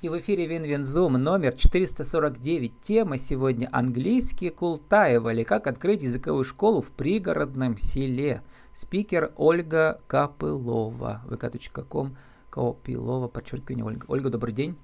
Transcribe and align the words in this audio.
И 0.00 0.08
в 0.08 0.16
эфире 0.16 0.46
WinWinZoom 0.46 1.14
номер 1.14 1.54
449. 1.54 2.80
Тема 2.80 3.18
сегодня 3.18 3.68
«Английский 3.72 4.50
Култаево» 4.50 5.32
или 5.32 5.42
«Как 5.42 5.66
открыть 5.66 6.04
языковую 6.04 6.44
школу 6.44 6.80
в 6.80 6.92
пригородном 6.92 7.76
селе». 7.76 8.44
Спикер 8.76 9.32
Ольга 9.34 10.00
Копылова. 10.06 11.22
vk.com 11.26 12.16
Копылова, 12.48 13.26
подчеркивание 13.26 13.84
Ольга. 13.84 14.04
Ольга, 14.06 14.30
добрый 14.30 14.54
день. 14.54 14.78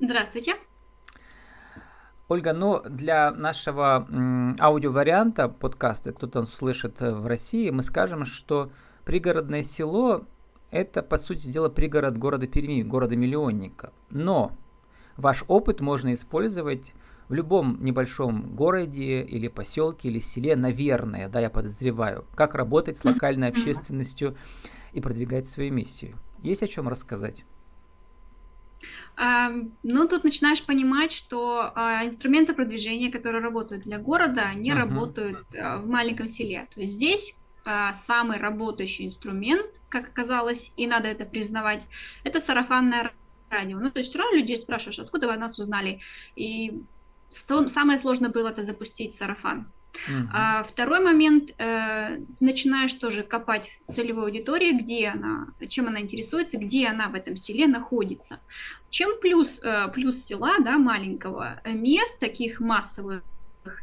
Здравствуйте. 0.00 0.54
Ольга, 2.28 2.54
ну 2.54 2.80
для 2.88 3.32
нашего 3.32 4.06
м, 4.08 4.56
аудиоварианта 4.58 5.50
подкаста, 5.50 6.14
кто-то 6.14 6.44
слышит 6.44 7.00
в 7.00 7.26
России, 7.26 7.68
мы 7.68 7.82
скажем, 7.82 8.24
что 8.24 8.72
пригородное 9.04 9.62
село 9.62 10.24
это, 10.72 11.02
по 11.02 11.18
сути 11.18 11.46
дела, 11.46 11.68
пригород 11.68 12.16
города 12.16 12.46
Перми, 12.48 12.82
города-миллионника. 12.82 13.92
Но 14.10 14.52
ваш 15.16 15.44
опыт 15.46 15.80
можно 15.80 16.14
использовать 16.14 16.94
в 17.28 17.34
любом 17.34 17.84
небольшом 17.84 18.54
городе 18.56 19.22
или 19.22 19.48
поселке 19.48 20.08
или 20.08 20.18
селе, 20.18 20.56
наверное, 20.56 21.28
да, 21.28 21.40
я 21.40 21.50
подозреваю, 21.50 22.24
как 22.34 22.54
работать 22.54 22.98
с 22.98 23.04
локальной 23.04 23.48
общественностью 23.48 24.36
и 24.92 25.00
продвигать 25.00 25.48
свою 25.48 25.72
миссию. 25.72 26.16
Есть 26.42 26.62
о 26.62 26.68
чем 26.68 26.88
рассказать? 26.88 27.44
Ну, 29.16 30.08
тут 30.08 30.24
начинаешь 30.24 30.64
понимать, 30.64 31.12
что 31.12 31.70
а, 31.74 32.04
инструменты 32.04 32.54
продвижения, 32.54 33.12
которые 33.12 33.42
работают 33.42 33.84
для 33.84 33.98
города, 33.98 34.42
они 34.42 34.70
uh-huh. 34.70 34.74
работают 34.74 35.46
а, 35.54 35.78
в 35.78 35.86
маленьком 35.86 36.26
селе. 36.26 36.66
То 36.74 36.80
есть 36.80 36.94
здесь 36.94 37.38
а, 37.38 37.41
самый 37.94 38.38
работающий 38.38 39.06
инструмент, 39.06 39.80
как 39.88 40.08
оказалось, 40.08 40.72
и 40.76 40.86
надо 40.86 41.08
это 41.08 41.24
признавать, 41.24 41.86
это 42.24 42.40
сарафанное 42.40 43.12
радио. 43.50 43.78
Ну, 43.78 43.90
то 43.90 43.98
есть 43.98 44.10
все 44.10 44.18
равно 44.18 44.36
людей 44.36 44.56
спрашиваешь, 44.56 44.98
откуда 44.98 45.28
вы 45.28 45.36
нас 45.36 45.58
узнали. 45.58 46.00
И 46.36 46.82
самое 47.30 47.98
сложное 47.98 48.30
было 48.30 48.48
это 48.48 48.62
запустить 48.62 49.14
сарафан. 49.14 49.66
Uh-huh. 49.92 50.26
А, 50.32 50.62
второй 50.64 51.00
момент, 51.00 51.54
э, 51.58 52.18
начинаешь 52.40 52.94
тоже 52.94 53.22
копать 53.22 53.68
в 53.84 53.92
целевой 53.92 54.24
аудитории, 54.24 54.72
где 54.72 55.08
она, 55.08 55.48
чем 55.68 55.86
она 55.88 56.00
интересуется, 56.00 56.56
где 56.56 56.88
она 56.88 57.08
в 57.08 57.14
этом 57.14 57.36
селе 57.36 57.66
находится. 57.66 58.40
Чем 58.88 59.20
плюс, 59.20 59.60
э, 59.62 59.88
плюс 59.92 60.24
села, 60.24 60.54
да, 60.60 60.78
маленького, 60.78 61.60
мест 61.66 62.18
таких 62.20 62.58
массовых 62.58 63.22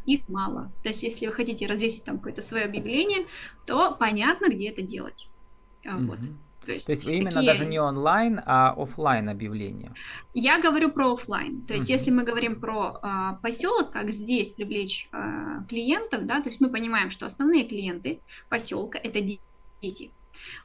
их 0.06 0.28
мало. 0.28 0.72
То 0.84 0.90
есть, 0.90 1.04
если 1.04 1.28
вы 1.28 1.34
хотите 1.34 1.68
развесить 1.68 2.04
там 2.04 2.18
какое-то 2.18 2.42
свое 2.42 2.66
объявление, 2.66 3.28
то 3.66 3.96
понятно, 3.96 4.50
где 4.50 4.70
это 4.70 4.82
делать. 4.82 5.30
Mm-hmm. 5.84 6.06
Вот. 6.06 6.20
То 6.66 6.74
есть, 6.74 6.86
То 6.86 6.92
есть 6.92 7.08
именно 7.08 7.32
такие... 7.32 7.52
даже 7.52 7.66
не 7.66 7.80
онлайн, 7.80 8.42
а 8.46 8.74
офлайн 8.78 9.30
объявления. 9.30 9.94
Я 10.34 10.60
говорю 10.60 10.92
про 10.92 11.14
офлайн. 11.14 11.62
То 11.66 11.74
есть, 11.74 11.90
mm-hmm. 11.90 11.94
если 11.94 12.12
мы 12.12 12.24
говорим 12.24 12.60
про 12.60 13.00
а, 13.02 13.34
поселок, 13.42 13.92
как 13.92 14.12
здесь 14.12 14.50
привлечь 14.50 15.08
а, 15.12 15.64
клиентов, 15.64 16.26
да, 16.26 16.42
то 16.42 16.50
есть 16.50 16.60
мы 16.60 16.70
понимаем, 16.70 17.12
что 17.12 17.26
основные 17.26 17.64
клиенты 17.64 18.20
поселка 18.50 19.00
это 19.00 19.22
дети. 19.82 20.12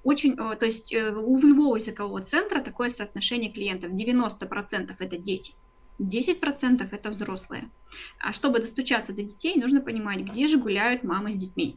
Очень, 0.02 0.36
то 0.36 0.64
есть 0.64 0.92
э, 0.92 1.10
у 1.10 1.38
любого 1.38 1.76
языкового 1.76 2.20
центра 2.20 2.60
такое 2.60 2.90
соотношение 2.90 3.50
клиентов 3.50 3.92
90% 3.92 4.94
это 4.98 5.16
дети. 5.16 5.54
10% 5.98 6.88
это 6.90 7.10
взрослые. 7.10 7.70
А 8.18 8.32
чтобы 8.32 8.58
достучаться 8.58 9.14
до 9.14 9.22
детей, 9.22 9.56
нужно 9.56 9.80
понимать, 9.80 10.20
где 10.20 10.48
же 10.48 10.58
гуляют 10.58 11.04
мамы 11.04 11.32
с 11.32 11.36
детьми. 11.36 11.76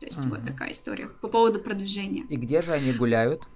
То 0.00 0.06
есть 0.06 0.18
угу. 0.18 0.30
вот 0.30 0.44
такая 0.44 0.72
история 0.72 1.08
по 1.08 1.28
поводу 1.28 1.58
продвижения. 1.58 2.24
И 2.28 2.36
где 2.36 2.60
же 2.60 2.72
они 2.72 2.92
гуляют? 2.92 3.48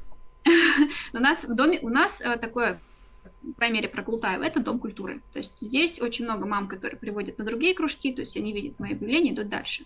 У 1.12 1.18
нас 1.18 1.44
в 1.44 1.54
доме, 1.54 1.78
у 1.82 1.90
нас 1.90 2.22
э, 2.22 2.36
такое, 2.38 2.80
по 3.58 3.70
мере, 3.70 3.90
про 3.90 4.02
Клутаева, 4.02 4.42
это 4.42 4.60
дом 4.60 4.78
культуры. 4.78 5.20
То 5.34 5.38
есть 5.38 5.60
здесь 5.60 6.00
очень 6.00 6.24
много 6.24 6.46
мам, 6.46 6.66
которые 6.66 6.98
приводят 6.98 7.36
на 7.36 7.44
другие 7.44 7.74
кружки, 7.74 8.10
то 8.10 8.20
есть 8.20 8.38
они 8.38 8.54
видят 8.54 8.80
мои 8.80 8.92
объявления, 8.92 9.32
идут 9.34 9.50
дальше. 9.50 9.84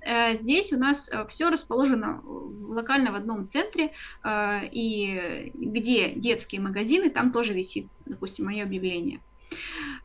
Э, 0.00 0.34
здесь 0.34 0.72
у 0.72 0.76
нас 0.76 1.08
э, 1.08 1.24
все 1.28 1.50
расположено 1.50 2.20
локально 2.24 3.12
в 3.12 3.14
одном 3.14 3.46
центре, 3.46 3.92
и 4.24 5.52
где 5.54 6.10
детские 6.14 6.60
магазины, 6.60 7.10
там 7.10 7.30
тоже 7.30 7.52
висит, 7.52 7.86
допустим, 8.06 8.46
мое 8.46 8.64
объявление. 8.64 9.20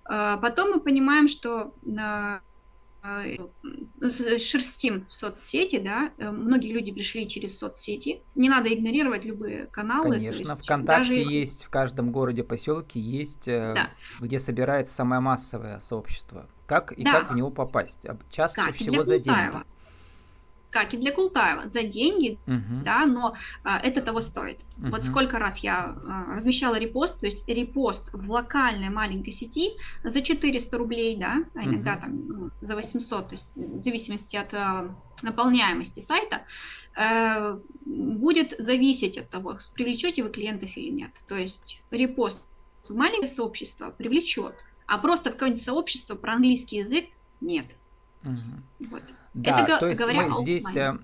А, 0.06 0.38
потом 0.38 0.72
мы 0.72 0.80
понимаем, 0.80 1.28
что 1.28 1.74
а, 3.08 3.24
ну, 4.02 4.10
шерстим 4.10 5.06
соцсети, 5.08 5.80
да, 5.80 6.12
э, 6.18 6.30
многие 6.30 6.74
люди 6.74 6.92
пришли 6.92 7.28
через 7.28 7.58
соцсети, 7.58 8.22
не 8.36 8.50
надо 8.50 8.74
игнорировать 8.74 9.24
любые 9.24 9.68
каналы. 9.68 10.16
Конечно, 10.16 10.40
есть, 10.40 10.64
ВКонтакте 10.64 11.14
даже 11.14 11.14
есть, 11.14 11.64
в 11.64 11.70
каждом 11.70 12.12
городе, 12.12 12.44
поселке 12.44 13.00
есть, 13.00 13.48
э, 13.48 13.74
да. 13.76 13.90
где 14.20 14.40
собирается 14.40 14.94
самое 14.94 15.22
массовое 15.22 15.80
сообщество. 15.80 16.50
Как 16.66 16.92
и 16.92 17.04
да. 17.04 17.22
как 17.22 17.32
в 17.32 17.36
него 17.36 17.50
попасть? 17.50 18.06
Чаще 18.30 18.56
как? 18.56 18.76
всего 18.76 19.06
за 19.06 19.20
деньги 19.20 19.64
как 20.78 20.94
и 20.94 20.98
для 20.98 21.12
Култаева, 21.12 21.68
за 21.68 21.82
деньги, 21.82 22.38
uh-huh. 22.46 22.84
да, 22.84 23.06
но 23.06 23.36
а, 23.64 23.80
это 23.80 24.02
того 24.02 24.22
стоит. 24.22 24.60
Uh-huh. 24.78 24.92
Вот 24.92 25.04
сколько 25.04 25.40
раз 25.40 25.60
я 25.60 25.98
а, 26.08 26.36
размещала 26.36 26.78
репост, 26.78 27.20
то 27.20 27.26
есть 27.26 27.48
репост 27.48 28.10
в 28.14 28.30
локальной 28.30 28.90
маленькой 28.90 29.32
сети 29.32 29.72
за 30.04 30.22
400 30.22 30.78
рублей, 30.78 31.18
да, 31.18 31.38
а 31.56 31.64
иногда 31.64 31.96
uh-huh. 31.96 32.02
там 32.02 32.28
ну, 32.28 32.50
за 32.62 32.76
800, 32.76 33.28
то 33.28 33.34
есть 33.34 33.52
в 33.56 33.80
зависимости 33.80 34.36
от 34.36 34.54
а, 34.54 34.96
наполняемости 35.24 36.00
сайта, 36.00 36.42
а, 36.96 37.60
будет 37.84 38.54
зависеть 38.60 39.18
от 39.18 39.30
того, 39.30 39.58
привлечете 39.74 40.22
вы 40.22 40.30
клиентов 40.30 40.78
или 40.78 40.92
нет. 40.92 41.12
То 41.28 41.36
есть 41.36 41.82
репост 41.90 42.44
в 42.88 42.96
маленькое 42.96 43.28
сообщество 43.28 43.90
привлечет, 43.90 44.54
а 44.86 45.00
просто 45.00 45.32
в 45.32 45.34
какое-нибудь 45.34 45.64
сообщество 45.64 46.14
про 46.14 46.34
английский 46.34 46.78
язык 46.78 47.06
нет. 47.42 47.66
Угу. 48.24 48.90
Вот. 48.92 49.04
Да, 49.38 49.64
Это, 49.64 49.80
то 49.80 49.88
есть 49.88 50.02
мы 50.02 50.32
здесь 50.42 50.76
э, 50.76 50.98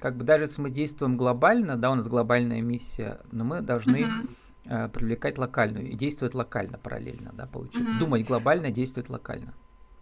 как 0.00 0.16
бы 0.16 0.24
даже 0.24 0.44
если 0.44 0.60
мы 0.60 0.70
действуем 0.70 1.16
глобально, 1.16 1.76
да, 1.76 1.90
у 1.90 1.94
нас 1.94 2.06
глобальная 2.08 2.60
миссия, 2.60 3.20
но 3.32 3.44
мы 3.44 3.62
должны 3.62 4.06
угу. 4.06 4.88
привлекать 4.92 5.38
локальную 5.38 5.88
и 5.88 5.96
действовать 5.96 6.34
локально 6.34 6.76
параллельно, 6.76 7.32
да, 7.32 7.46
получается. 7.46 7.92
Угу. 7.92 7.98
Думать 7.98 8.26
глобально, 8.26 8.70
действовать 8.70 9.08
локально. 9.08 9.54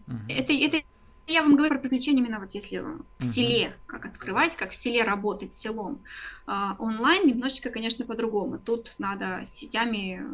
Угу. 0.08 0.16
Это, 0.28 0.52
это 0.52 0.82
я 1.28 1.42
вам 1.42 1.56
говорю 1.56 1.74
про 1.74 1.80
привлечение 1.80 2.24
именно 2.24 2.40
вот 2.40 2.52
если 2.52 2.82
в 3.18 3.24
селе, 3.24 3.72
как 3.86 4.06
открывать, 4.06 4.56
как 4.56 4.70
в 4.70 4.74
селе 4.74 5.04
работать 5.04 5.52
с 5.52 5.58
селом. 5.58 6.00
А, 6.46 6.74
онлайн 6.78 7.28
немножечко, 7.28 7.70
конечно, 7.70 8.04
по-другому. 8.06 8.58
Тут 8.58 8.94
надо 8.98 9.42
с 9.44 9.50
сетями 9.50 10.24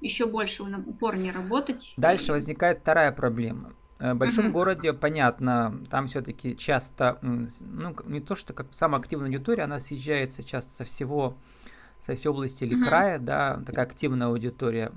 еще 0.00 0.26
больше 0.26 0.62
упорнее 0.62 1.32
работать. 1.32 1.92
Дальше 1.96 2.32
возникает 2.32 2.78
вторая 2.78 3.10
проблема. 3.12 3.72
Э, 3.98 4.14
в 4.14 4.16
большом 4.16 4.46
uh-huh. 4.46 4.52
городе, 4.52 4.92
понятно, 4.92 5.80
там 5.90 6.06
все-таки 6.06 6.56
часто, 6.56 7.18
ну, 7.22 7.96
не 8.06 8.20
то, 8.20 8.34
что 8.34 8.52
как 8.52 8.68
самая 8.72 9.00
активная 9.00 9.26
аудитория, 9.26 9.64
она 9.64 9.80
съезжается 9.80 10.44
часто 10.44 10.72
со 10.72 10.84
всего, 10.84 11.36
со 12.00 12.14
всей 12.14 12.28
области 12.28 12.64
или 12.64 12.76
uh-huh. 12.76 12.88
края, 12.88 13.18
да, 13.18 13.60
такая 13.66 13.86
активная 13.86 14.28
аудитория, 14.28 14.92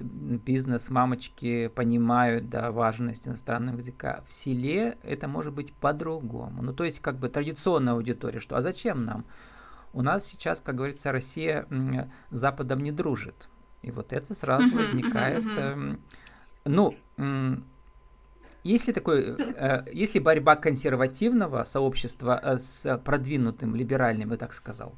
бизнес, 0.00 0.88
мамочки 0.88 1.68
понимают, 1.68 2.48
да, 2.48 2.72
важность 2.72 3.28
иностранного 3.28 3.76
языка. 3.76 4.24
В 4.26 4.32
селе 4.32 4.96
это 5.02 5.28
может 5.28 5.52
быть 5.52 5.74
по-другому. 5.74 6.62
Ну, 6.62 6.72
то 6.72 6.84
есть, 6.84 7.00
как 7.00 7.18
бы 7.18 7.28
традиционная 7.28 7.92
аудитория, 7.92 8.40
что, 8.40 8.56
а 8.56 8.62
зачем 8.62 9.04
нам? 9.04 9.26
У 9.92 10.00
нас 10.00 10.24
сейчас, 10.24 10.60
как 10.60 10.76
говорится, 10.76 11.12
Россия 11.12 11.66
с 12.30 12.38
Западом 12.38 12.82
не 12.82 12.92
дружит. 12.92 13.50
И 13.82 13.90
вот 13.90 14.14
это 14.14 14.34
сразу 14.34 14.74
возникает, 14.74 15.44
uh-huh, 15.44 15.76
uh-huh. 15.76 16.00
Э, 16.64 16.68
ну, 16.70 16.96
есть 18.64 18.86
ли, 18.86 18.92
такой, 18.92 19.36
э, 19.38 19.84
есть 19.92 20.14
ли 20.14 20.20
борьба 20.20 20.56
консервативного 20.56 21.64
сообщества 21.64 22.40
э, 22.42 22.58
с 22.58 22.98
продвинутым 23.04 23.76
либеральным, 23.76 24.30
я 24.32 24.36
так 24.38 24.54
сказал? 24.54 24.94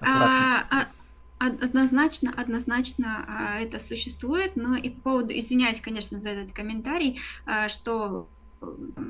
А, 0.00 0.64
а, 0.70 0.86
однозначно, 1.38 2.32
однозначно 2.36 3.24
а, 3.28 3.60
это 3.60 3.78
существует, 3.78 4.56
но 4.56 4.76
и 4.76 4.88
по 4.90 5.00
поводу, 5.00 5.36
извиняюсь, 5.36 5.80
конечно, 5.80 6.18
за 6.18 6.30
этот 6.30 6.52
комментарий, 6.54 7.20
а, 7.44 7.68
что 7.68 8.28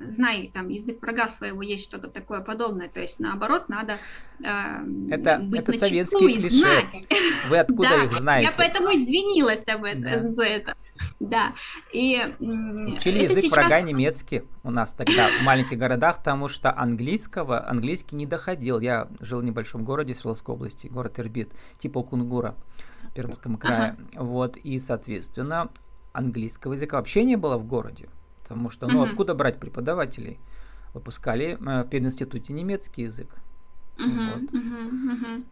знай 0.08 0.50
там 0.52 0.68
язык 0.68 1.00
врага 1.02 1.28
своего 1.28 1.62
есть 1.62 1.84
что-то 1.84 2.08
такое 2.08 2.40
подобное, 2.40 2.88
то 2.88 3.00
есть 3.00 3.20
наоборот 3.20 3.68
надо 3.68 3.98
э, 4.40 5.10
это 5.10 5.38
быть 5.38 5.60
это 5.60 5.72
советские 5.72 6.36
клише. 6.36 6.56
Знать. 6.56 7.06
Вы 7.48 7.58
откуда 7.58 7.88
да, 7.90 8.04
их 8.04 8.12
знаете? 8.14 8.50
Я 8.50 8.54
поэтому 8.56 8.88
извинилась 8.88 9.66
об 9.68 9.84
этом 9.84 10.02
да. 10.02 10.32
за 10.32 10.44
это. 10.44 10.76
Да. 11.20 11.52
И 11.92 12.34
учили 12.40 13.24
язык 13.24 13.44
сейчас... 13.44 13.52
врага 13.52 13.80
немецкий 13.80 14.42
у 14.62 14.70
нас 14.70 14.92
тогда 14.92 15.28
в 15.28 15.44
маленьких 15.44 15.78
городах, 15.78 16.18
потому 16.18 16.48
что 16.48 16.76
английского 16.76 17.68
английский 17.68 18.16
не 18.16 18.26
доходил. 18.26 18.80
Я 18.80 19.08
жил 19.20 19.40
в 19.40 19.44
небольшом 19.44 19.84
городе 19.84 20.14
Свердловской 20.14 20.54
области, 20.54 20.86
город 20.86 21.18
Ирбит, 21.18 21.50
типа 21.78 22.02
Кунгура 22.02 22.54
Пермском 23.14 23.56
крае. 23.56 23.96
Ага. 24.14 24.24
Вот 24.24 24.56
и 24.56 24.78
соответственно 24.78 25.70
английского 26.12 26.74
языка 26.74 26.96
вообще 26.96 27.24
не 27.24 27.36
было 27.36 27.56
в 27.56 27.66
городе. 27.66 28.08
Потому 28.52 28.68
что, 28.68 28.86
ну, 28.86 29.02
uh-huh. 29.02 29.08
откуда 29.08 29.34
брать 29.34 29.58
преподавателей? 29.58 30.38
Выпускали 30.92 31.56
э, 31.58 31.84
в 31.84 31.88
пединституте 31.88 32.52
немецкий 32.52 33.04
язык. 33.04 33.34
Uh-huh, 33.96 34.34
вот. 34.34 34.42
uh-huh, 34.52 34.90
uh-huh. 34.90 35.44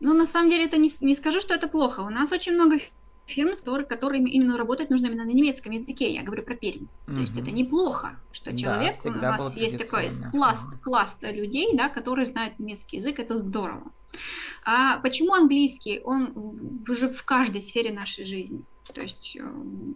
Ну, 0.00 0.14
на 0.14 0.24
самом 0.24 0.48
деле, 0.48 0.64
это 0.64 0.78
не, 0.78 0.88
не 1.02 1.14
скажу, 1.14 1.40
что 1.42 1.52
это 1.52 1.68
плохо. 1.68 2.00
У 2.00 2.08
нас 2.08 2.32
очень 2.32 2.54
много 2.54 2.78
фирмы, 3.26 3.52
которые, 3.84 4.24
именно 4.24 4.56
работать 4.56 4.88
нужно 4.88 5.06
именно 5.06 5.24
на 5.24 5.32
немецком 5.32 5.72
языке. 5.72 6.14
Я 6.14 6.22
говорю 6.22 6.44
про 6.44 6.54
Пермь. 6.54 6.86
Mm-hmm. 6.86 7.14
То 7.14 7.20
есть 7.20 7.36
это 7.36 7.50
неплохо, 7.50 8.18
что 8.32 8.56
человек, 8.56 8.96
да, 9.04 9.10
у 9.10 9.14
нас 9.20 9.54
есть 9.54 9.76
такой 9.76 10.10
пласт, 10.32 10.64
пласт 10.82 11.22
людей, 11.24 11.76
да, 11.76 11.90
которые 11.90 12.24
знают 12.24 12.58
немецкий 12.58 12.96
язык, 12.96 13.18
это 13.18 13.36
здорово. 13.36 13.92
А 14.64 14.96
почему 15.00 15.34
английский? 15.34 16.00
Он 16.04 16.32
уже 16.88 17.10
в 17.10 17.22
каждой 17.24 17.60
сфере 17.60 17.92
нашей 17.92 18.24
жизни. 18.24 18.64
То 18.92 19.00
есть 19.00 19.36
э, 19.40 19.42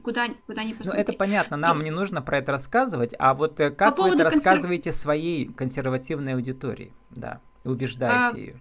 куда, 0.03 0.29
куда 0.47 0.65
ни 0.65 0.73
посмотри. 0.73 1.03
Ну, 1.03 1.09
это 1.09 1.13
понятно, 1.13 1.57
нам 1.57 1.81
и... 1.81 1.85
не 1.85 1.91
нужно 1.91 2.23
про 2.23 2.39
это 2.39 2.53
рассказывать, 2.53 3.15
а 3.19 3.35
вот 3.35 3.61
э, 3.61 3.71
как 3.71 3.97
По 3.97 4.05
вы 4.05 4.09
это 4.11 4.25
консерв... 4.25 4.35
рассказываете 4.35 4.93
своей 4.93 5.47
консервативной 5.53 6.35
аудитории, 6.35 6.93
да, 7.11 7.41
и 7.65 7.69
убеждаете 7.69 8.35
а... 8.35 8.39
ее? 8.39 8.61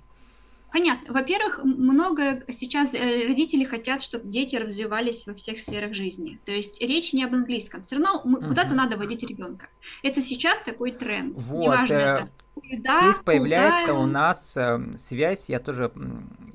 Понятно. 0.71 1.13
Во-первых, 1.13 1.63
много 1.63 2.43
сейчас 2.51 2.93
э, 2.93 3.27
родители 3.27 3.63
хотят, 3.63 4.01
чтобы 4.01 4.27
дети 4.27 4.57
развивались 4.57 5.25
во 5.25 5.33
всех 5.33 5.61
сферах 5.61 5.93
жизни. 5.93 6.39
То 6.45 6.51
есть 6.51 6.81
речь 6.81 7.13
не 7.13 7.23
об 7.23 7.33
английском. 7.33 7.83
Все 7.83 7.95
равно 7.95 8.21
мы, 8.25 8.39
угу. 8.39 8.49
куда-то 8.49 8.75
надо 8.75 8.97
водить 8.97 9.23
ребенка. 9.23 9.69
Это 10.03 10.21
сейчас 10.21 10.59
такой 10.59 10.91
тренд. 10.91 11.35
Вот. 11.37 11.63
Неважно 11.63 11.93
э, 11.93 11.97
это. 11.97 12.29
Еда, 12.63 12.99
Здесь 13.01 13.19
появляется 13.19 13.91
куда... 13.91 13.99
у 13.99 14.05
нас 14.05 14.57
э, 14.57 14.79
связь. 14.97 15.49
Я 15.49 15.59
тоже, 15.59 15.91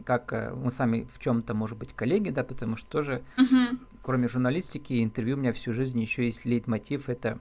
как 0.04 0.32
э, 0.32 0.54
мы 0.54 0.70
сами 0.70 1.06
в 1.12 1.19
чем-то, 1.19 1.54
может 1.54 1.78
быть, 1.78 1.93
коллеги, 1.93 2.31
да, 2.31 2.44
потому 2.44 2.76
что 2.76 2.88
тоже, 2.88 3.22
угу. 3.38 3.78
кроме 4.02 4.28
журналистики, 4.28 5.02
интервью 5.02 5.37
у 5.37 5.40
меня 5.40 5.52
всю 5.52 5.72
жизнь 5.72 6.00
еще 6.00 6.26
есть 6.26 6.44
лейтмотив 6.44 7.08
это 7.08 7.38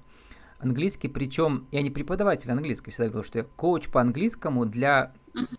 английский, 0.59 1.07
причем 1.07 1.67
я 1.71 1.81
не 1.81 1.89
преподаватель 1.89 2.51
английского, 2.51 2.91
всегда 2.91 3.09
говорил, 3.09 3.25
что 3.25 3.39
я 3.39 3.45
коуч 3.55 3.89
по 3.89 4.01
английскому 4.01 4.65
для 4.65 5.13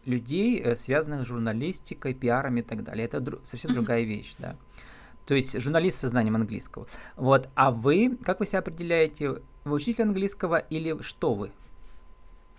людей, 0.05 0.61
э, 0.61 0.77
связанных 0.77 1.25
с 1.25 1.29
журналистикой, 1.29 2.15
пиаром 2.15 2.57
и 2.57 2.63
так 2.63 2.85
далее. 2.85 3.07
Это 3.07 3.19
дру- 3.19 3.41
совсем 3.45 3.73
другая 3.73 4.03
вещь, 4.03 4.35
да. 4.39 4.57
То 5.27 5.35
есть 5.35 5.61
журналист 5.61 5.99
со 5.99 6.09
знанием 6.09 6.37
английского. 6.37 6.87
Вот. 7.17 7.49
А 7.55 7.71
вы, 7.71 8.17
как 8.25 8.41
вы 8.41 8.47
себя 8.47 8.59
определяете? 8.59 9.41
Вы 9.65 9.75
учитель 9.75 10.05
английского 10.05 10.59
или 10.59 11.01
что 11.03 11.35
вы? 11.35 11.53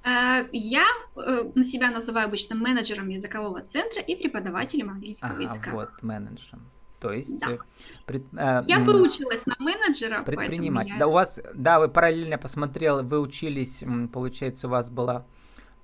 Э, 0.04 0.48
я 0.52 0.86
э, 1.16 1.52
на 1.56 1.64
себя 1.64 1.92
называю 1.92 2.28
обычно 2.28 2.56
менеджером 2.56 3.10
языкового 3.10 3.62
центра 3.62 4.02
и 4.02 4.16
преподавателем 4.16 4.90
английского 4.90 5.38
а, 5.38 5.42
языка. 5.42 5.72
вот, 5.72 5.90
менеджером. 6.02 6.70
То 7.00 7.12
есть... 7.12 7.38
Да. 7.40 7.58
Пред, 8.06 8.24
э, 8.34 8.64
я 8.68 8.80
выучилась 8.80 9.46
на 9.46 9.56
менеджера, 9.60 10.24
Предприниматель. 10.24 10.94
Я... 10.94 11.00
Да, 11.00 11.08
у 11.08 11.12
вас, 11.12 11.40
да, 11.54 11.80
вы 11.80 11.90
параллельно 11.90 12.38
посмотрел, 12.38 13.04
вы 13.04 13.20
учились, 13.20 13.84
получается, 14.12 14.68
у 14.68 14.70
вас 14.70 14.90
была 14.90 15.26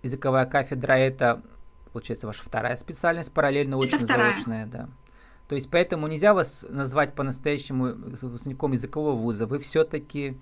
языковая 0.01 0.45
кафедра 0.45 0.94
это, 0.94 1.42
получается, 1.92 2.27
ваша 2.27 2.44
вторая 2.44 2.75
специальность, 2.77 3.33
параллельно 3.33 3.77
очно-заочная, 3.77 4.66
да. 4.66 4.89
То 5.50 5.56
есть 5.56 5.69
поэтому 5.71 6.07
нельзя 6.07 6.33
вас 6.33 6.66
назвать 6.69 7.16
по-настоящему 7.16 7.86
выпускником 7.86 8.71
языкового 8.74 9.16
вуза. 9.16 9.48
Вы 9.48 9.57
все-таки... 9.60 10.38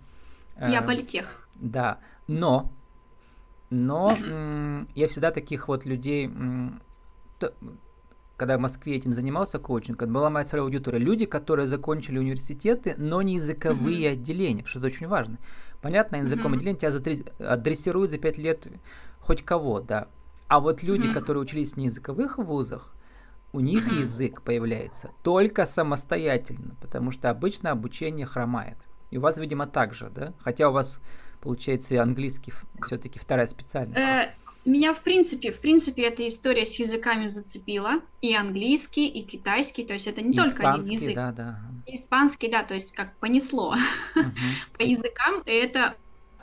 Э, 0.57 0.69
я 0.69 0.81
политех. 0.81 1.47
Да, 1.55 1.99
но, 2.27 2.73
но 3.69 4.17
я 4.95 5.07
всегда 5.07 5.31
таких 5.31 5.67
вот 5.67 5.85
людей, 5.85 6.31
то, 7.39 7.53
когда 8.37 8.57
в 8.57 8.61
Москве 8.61 8.95
этим 8.95 9.13
занимался 9.13 9.59
коучингом, 9.59 10.13
была 10.13 10.29
моя 10.29 10.45
целевая 10.45 10.67
аудитория. 10.67 10.99
Люди, 10.99 11.25
которые 11.25 11.65
закончили 11.65 12.19
университеты, 12.19 12.93
но 12.97 13.21
не 13.21 13.35
языковые 13.35 14.09
mm-hmm. 14.09 14.13
отделения, 14.13 14.65
что 14.65 14.79
это 14.79 14.87
очень 14.87 15.07
важно. 15.07 15.39
Понятно, 15.81 16.17
языковом 16.17 16.53
mm-hmm. 16.53 16.55
отделении 16.57 16.79
тебя 16.79 16.91
задрессируют 16.91 18.11
за 18.11 18.19
пять 18.19 18.37
лет 18.37 18.67
хоть 19.19 19.43
кого, 19.43 19.79
да. 19.79 20.07
А 20.47 20.59
вот 20.59 20.83
люди, 20.83 21.07
mm-hmm. 21.07 21.13
которые 21.13 21.43
учились 21.43 21.73
в 21.73 21.77
неязыковых 21.77 22.37
вузах, 22.37 22.93
у 23.53 23.59
них 23.59 23.91
mm-hmm. 23.91 24.01
язык 24.01 24.41
появляется 24.43 25.09
только 25.23 25.65
самостоятельно, 25.65 26.75
потому 26.79 27.11
что 27.11 27.29
обычно 27.29 27.71
обучение 27.71 28.25
хромает. 28.25 28.77
И 29.09 29.17
у 29.17 29.21
вас, 29.21 29.37
видимо, 29.37 29.67
так 29.67 29.93
же, 29.93 30.09
да? 30.09 30.33
Хотя 30.39 30.69
у 30.69 30.73
вас, 30.73 30.99
получается, 31.47 32.03
английский 32.03 32.51
все-таки 32.85 33.19
вторая 33.19 33.47
специальность. 33.47 33.97
Э, 33.97 34.33
меня, 34.65 34.93
в 34.93 35.01
принципе, 35.01 35.53
в 35.53 35.61
принципе, 35.61 36.03
эта 36.03 36.27
история 36.27 36.65
с 36.65 36.77
языками 36.77 37.27
зацепила. 37.27 38.01
И 38.21 38.35
английский, 38.35 39.07
и 39.07 39.21
китайский. 39.21 39.85
То 39.85 39.93
есть 39.93 40.07
это 40.07 40.21
не 40.21 40.33
и 40.33 40.37
только 40.37 40.69
один 40.69 40.83
язык. 40.83 41.15
Да, 41.15 41.31
да. 41.31 41.59
И 41.85 41.95
испанский, 41.95 42.49
да, 42.49 42.63
то 42.63 42.73
есть 42.73 42.91
как 42.91 43.15
понесло. 43.19 43.75
Uh-huh. 44.15 44.25
По 44.77 44.81
языкам 44.81 45.41
это 45.45 45.95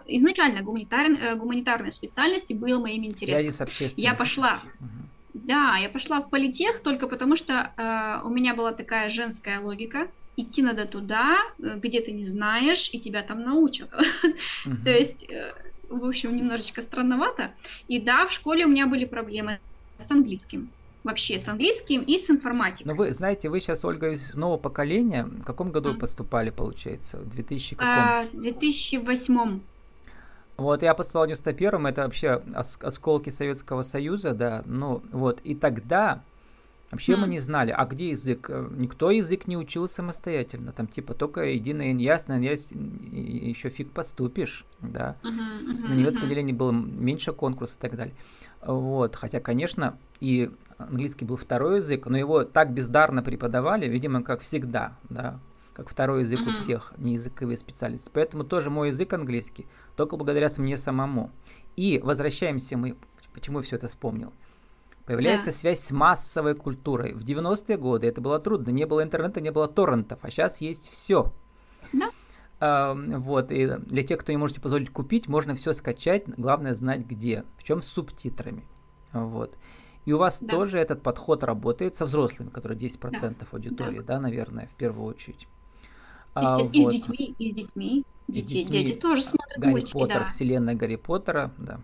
изначально 0.07 0.63
гуманитар, 0.63 1.11
э, 1.11 1.35
гуманитарной 1.35 1.93
специальности 1.93 2.55
был 2.55 2.81
моим 2.81 3.05
интересом. 3.05 3.93
Я 3.97 4.15
пошла, 4.15 4.61
угу. 4.81 4.89
да, 5.35 5.77
я 5.77 5.91
пошла 5.91 6.23
в 6.23 6.31
политех 6.31 6.81
только 6.81 7.09
потому, 7.09 7.37
что 7.37 7.73
э, 7.77 8.27
у 8.27 8.31
меня 8.31 8.55
была 8.55 8.73
такая 8.73 9.11
женская 9.11 9.61
логика. 9.61 10.09
Идти 10.37 10.63
надо 10.63 10.87
туда, 10.87 11.39
э, 11.59 11.79
где 11.79 12.01
ты 12.01 12.13
не 12.13 12.25
знаешь, 12.25 12.91
и 12.93 12.99
тебя 12.99 13.23
там 13.23 13.43
научат. 13.43 13.91
То 14.85 14.91
есть, 14.91 15.25
э, 15.31 15.51
в 15.89 16.05
общем, 16.05 16.35
немножечко 16.37 16.83
странновато. 16.83 17.53
И 17.89 18.01
да, 18.01 18.27
в 18.27 18.33
школе 18.33 18.65
у 18.67 18.69
меня 18.69 18.87
были 18.87 19.05
проблемы 19.05 19.61
с 19.99 20.11
английским 20.11 20.69
вообще 21.05 21.39
с 21.39 21.49
английским 21.49 22.03
и 22.03 22.17
с 22.17 22.31
информатикой. 22.31 22.91
Но 22.91 22.97
вы 22.97 23.13
знаете, 23.13 23.51
вы 23.51 23.61
сейчас, 23.61 23.85
Ольга, 23.85 24.13
из 24.13 24.35
нового 24.35 24.57
поколения. 24.57 25.25
В 25.25 25.45
каком 25.45 25.71
году 25.71 25.93
mm. 25.93 25.99
поступали, 25.99 26.51
получается? 26.51 27.19
В 27.19 27.29
2000 27.29 27.77
каком? 27.77 27.89
А, 27.89 28.25
2008. 28.33 29.61
Вот, 30.57 30.83
я 30.83 30.95
поступал 30.95 31.27
в 31.27 31.31
91-м, 31.31 31.87
это 31.87 32.03
вообще 32.03 32.41
осколки 32.55 33.31
Советского 33.31 33.83
Союза, 33.83 34.35
да, 34.35 34.63
ну, 34.67 35.03
вот, 35.11 35.41
и 35.43 35.57
тогда 35.57 36.23
вообще 36.95 37.13
mm. 37.15 37.17
мы 37.17 37.29
не 37.29 37.39
знали, 37.39 37.75
а 37.77 37.85
где 37.85 38.11
язык? 38.11 38.49
Э, 38.49 38.69
никто 38.71 39.11
язык 39.11 39.47
не 39.47 39.57
учил 39.57 39.89
самостоятельно, 39.89 40.73
там, 40.73 40.87
типа, 40.87 41.15
только 41.15 41.45
единое 41.45 41.93
ясное, 41.95 42.41
яс, 42.41 42.73
еще 42.73 43.69
фиг 43.69 43.91
поступишь, 43.91 44.65
да. 44.81 45.17
Uh-huh, 45.23 45.31
uh-huh, 45.31 45.89
На 45.89 45.95
немецком 45.95 46.25
uh-huh. 46.25 46.27
отделении 46.27 46.53
было 46.53 46.73
меньше 46.73 47.33
конкурсов 47.33 47.79
и 47.79 47.81
так 47.81 47.97
далее. 47.97 48.15
Вот, 48.65 49.17
хотя, 49.17 49.41
конечно, 49.41 49.99
и 50.21 50.51
английский 50.79 51.25
был 51.25 51.37
второй 51.37 51.79
язык, 51.79 52.07
но 52.07 52.17
его 52.17 52.45
так 52.45 52.73
бездарно 52.73 53.23
преподавали, 53.23 53.87
видимо, 53.87 54.23
как 54.23 54.41
всегда, 54.41 54.97
да, 55.11 55.39
как 55.75 55.89
второй 55.89 56.23
язык 56.23 56.41
mm-hmm. 56.41 56.49
у 56.49 56.55
всех 56.55 56.95
неязыковые 56.97 57.59
специалисты. 57.59 58.11
Поэтому 58.13 58.45
тоже 58.45 58.71
мой 58.71 58.89
язык 58.89 59.13
английский, 59.13 59.67
только 59.97 60.17
благодаря 60.17 60.49
мне 60.59 60.77
самому. 60.77 61.31
И 61.77 62.01
возвращаемся 62.03 62.77
мы, 62.77 62.97
почему 63.33 63.59
я 63.59 63.65
все 63.65 63.77
это 63.77 63.89
вспомнил. 63.89 64.33
Появляется 65.07 65.51
да. 65.51 65.57
связь 65.57 65.81
с 65.81 65.91
массовой 65.93 66.55
культурой. 66.55 67.13
В 67.13 67.25
90-е 67.25 67.77
годы 67.77 68.07
это 68.07 68.21
было 68.21 68.39
трудно. 68.39 68.71
Не 68.71 68.87
было 68.87 69.03
интернета, 69.03 69.41
не 69.41 69.51
было 69.51 69.69
торрентов, 69.69 70.21
а 70.23 70.31
сейчас 70.31 70.61
есть 70.61 70.89
все. 70.91 71.33
Да. 71.93 72.11
А, 72.61 72.95
вот, 72.95 73.53
и 73.53 73.67
для 73.67 74.03
тех, 74.03 74.21
кто 74.21 74.33
не 74.33 74.39
может 74.39 74.55
себе 74.55 74.63
позволить 74.63 74.91
купить, 74.91 75.29
можно 75.29 75.55
все 75.55 75.73
скачать, 75.75 76.25
главное 76.27 76.73
знать 76.75 77.05
где, 77.05 77.45
причем 77.59 77.83
с 77.83 77.87
субтитрами. 77.87 78.65
Вот. 79.13 79.59
И 80.07 80.13
у 80.13 80.19
вас 80.19 80.39
да. 80.41 80.55
тоже 80.55 80.79
этот 80.79 81.03
подход 81.03 81.45
работает 81.45 81.97
со 81.97 82.07
взрослыми, 82.07 82.49
которые 82.49 82.79
10% 82.79 83.11
да. 83.21 83.47
аудитории, 83.53 83.99
да. 83.99 84.15
да, 84.15 84.21
наверное, 84.21 84.67
в 84.69 84.75
первую 84.75 85.07
очередь. 85.07 85.47
А, 86.35 86.43
и 86.43 86.83
вот. 86.83 86.93
с 86.93 86.93
детьми, 86.93 87.35
и 87.39 87.51
с 87.51 87.55
детьми. 87.55 88.05
Дети, 88.35 88.55
детьми. 88.55 88.85
дети 88.85 88.99
тоже 88.99 89.23
смотрят 89.23 89.59
Гарри 89.59 89.71
мультики, 89.71 89.93
Поттер, 89.93 90.21
да. 90.21 90.25
вселенная 90.25 90.75
Гарри 90.75 90.97
Поттера, 90.97 91.53
да. 91.59 91.81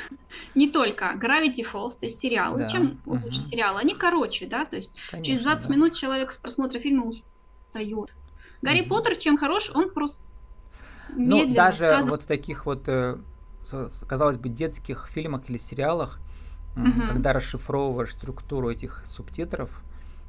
Не 0.54 0.70
только. 0.70 1.16
Gravity 1.20 1.64
Falls, 1.70 1.98
то 1.98 2.06
есть 2.06 2.18
сериалы. 2.18 2.60
Да. 2.60 2.68
Чем 2.68 3.00
угу. 3.04 3.18
лучше 3.22 3.40
сериалы? 3.40 3.80
Они 3.80 3.94
короче, 3.94 4.46
да, 4.46 4.64
то 4.64 4.76
есть 4.76 4.94
Конечно, 5.10 5.34
через 5.34 5.44
20 5.44 5.68
да. 5.68 5.74
минут 5.74 5.94
человек 5.94 6.32
с 6.32 6.38
просмотра 6.38 6.78
фильма 6.78 7.06
устает. 7.06 8.14
Гарри 8.62 8.82
угу. 8.82 8.90
Поттер 8.90 9.16
чем 9.16 9.36
хорош? 9.36 9.70
Он 9.74 9.90
просто 9.90 10.22
Ну, 11.10 11.52
даже 11.52 12.00
вот 12.02 12.22
в 12.22 12.26
таких 12.26 12.66
вот, 12.66 12.88
э, 12.88 13.18
казалось 14.06 14.38
бы, 14.38 14.48
детских 14.48 15.08
фильмах 15.12 15.48
или 15.48 15.58
сериалах, 15.58 16.20
угу. 16.76 17.06
когда 17.08 17.32
расшифровываешь 17.32 18.12
структуру 18.12 18.70
этих 18.70 19.04
субтитров 19.06 19.82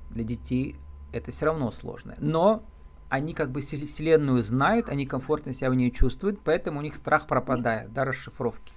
для 0.09 0.23
детей, 0.23 0.75
это 1.11 1.31
все 1.31 1.45
равно 1.45 1.71
сложно. 1.71 2.15
Но 2.19 2.63
они 3.11 3.33
как 3.33 3.51
бы 3.51 3.59
вселенную 3.59 4.41
знают, 4.41 4.87
они 4.87 5.05
комфортно 5.05 5.51
себя 5.51 5.69
в 5.69 5.75
ней 5.75 5.91
чувствуют, 5.91 6.39
поэтому 6.41 6.79
у 6.79 6.81
них 6.81 6.95
страх 6.95 7.27
пропадает, 7.27 7.91
да, 7.91 8.05
расшифровки. 8.05 8.71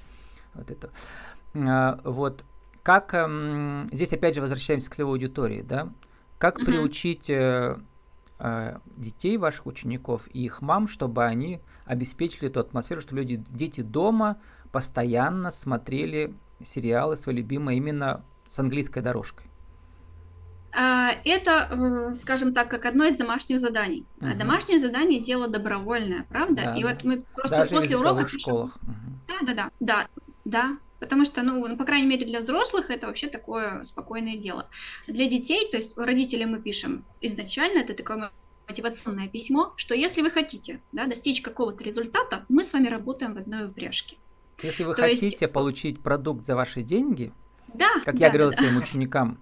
Вот 0.54 0.72
это. 0.72 0.90
А, 1.54 2.00
вот. 2.02 2.44
Как, 2.82 3.14
эм, 3.14 3.88
здесь 3.92 4.12
опять 4.12 4.34
же 4.34 4.40
возвращаемся 4.40 4.90
к 4.90 4.96
целевой 4.96 5.14
аудитории, 5.14 5.62
да, 5.62 5.88
как 6.38 6.58
mm-hmm. 6.58 6.64
приучить 6.64 7.30
э, 7.30 7.76
э, 8.40 8.78
детей, 8.96 9.38
ваших 9.38 9.66
учеников 9.66 10.28
и 10.32 10.44
их 10.44 10.60
мам, 10.60 10.88
чтобы 10.88 11.24
они 11.24 11.60
обеспечили 11.86 12.48
эту 12.48 12.58
атмосферу, 12.58 13.00
что 13.02 13.14
люди, 13.14 13.42
дети 13.50 13.82
дома 13.82 14.38
постоянно 14.72 15.52
смотрели 15.52 16.34
сериалы 16.62 17.16
свои 17.16 17.36
любимые 17.36 17.78
именно 17.78 18.24
с 18.48 18.58
английской 18.58 19.00
дорожкой? 19.00 19.46
А, 20.76 21.12
это, 21.24 22.12
скажем 22.14 22.52
так, 22.52 22.68
как 22.68 22.84
одно 22.84 23.04
из 23.04 23.16
домашних 23.16 23.60
заданий. 23.60 24.04
Угу. 24.20 24.34
Домашнее 24.36 24.78
задание 24.78 25.20
дело 25.20 25.48
добровольное, 25.48 26.26
правда? 26.28 26.62
Да, 26.64 26.76
и 26.76 26.82
вот 26.82 27.04
мы 27.04 27.24
просто 27.34 27.58
Даже 27.58 27.70
после 27.70 27.96
уроков 27.96 28.30
в 28.32 28.40
школах. 28.40 28.76
Да, 29.28 29.34
да, 29.42 29.54
да, 29.54 29.70
да, 29.80 30.06
да. 30.44 30.78
Потому 30.98 31.24
что, 31.24 31.42
ну, 31.42 31.66
ну, 31.66 31.76
по 31.76 31.84
крайней 31.84 32.06
мере, 32.06 32.24
для 32.24 32.40
взрослых 32.40 32.90
это 32.90 33.06
вообще 33.06 33.28
такое 33.28 33.84
спокойное 33.84 34.36
дело. 34.36 34.68
Для 35.06 35.28
детей, 35.28 35.68
то 35.70 35.76
есть 35.76 35.96
родителям 35.98 36.52
мы 36.52 36.60
пишем 36.60 37.04
изначально, 37.20 37.80
это 37.80 37.94
такое 37.94 38.30
мотивационное 38.66 39.28
письмо, 39.28 39.74
что 39.76 39.94
если 39.94 40.22
вы 40.22 40.30
хотите 40.30 40.80
да, 40.92 41.06
достичь 41.06 41.42
какого-то 41.42 41.84
результата, 41.84 42.44
мы 42.48 42.64
с 42.64 42.72
вами 42.72 42.88
работаем 42.88 43.34
в 43.34 43.38
одной 43.38 43.66
упряжке. 43.66 44.16
Если 44.62 44.84
вы 44.84 44.94
То 44.94 45.02
хотите 45.02 45.26
есть... 45.26 45.52
получить 45.52 46.00
продукт 46.00 46.46
за 46.46 46.56
ваши 46.56 46.82
деньги, 46.82 47.32
да, 47.74 47.88
как 48.04 48.16
да, 48.16 48.26
я 48.26 48.30
говорил 48.30 48.50
да, 48.50 48.56
своим 48.56 48.78
ученикам, 48.78 49.38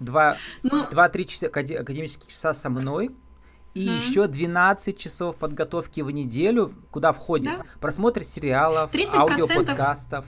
два, 0.00 0.36
ну, 0.62 0.86
два-три 0.90 1.26
часа, 1.26 1.46
академических 1.46 2.28
часа 2.28 2.52
со 2.54 2.68
мной, 2.70 3.10
и 3.74 3.86
mm 3.86 3.96
еще 3.96 4.26
12 4.26 4.98
часов 4.98 5.36
подготовки 5.36 6.00
в 6.00 6.10
неделю, 6.10 6.72
куда 6.90 7.12
входит 7.12 7.58
да. 7.58 7.64
просмотр 7.80 8.24
сериалов, 8.24 8.90
аудиоподкастов. 9.14 10.26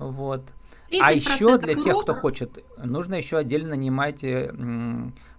Вот. 0.00 0.42
А 1.00 1.12
еще 1.12 1.58
для 1.58 1.74
тех, 1.74 2.00
кто 2.00 2.14
хочет, 2.14 2.64
нужно 2.82 3.14
еще 3.14 3.36
отдельно 3.36 3.70
нанимать 3.70 4.24
э, 4.24 4.52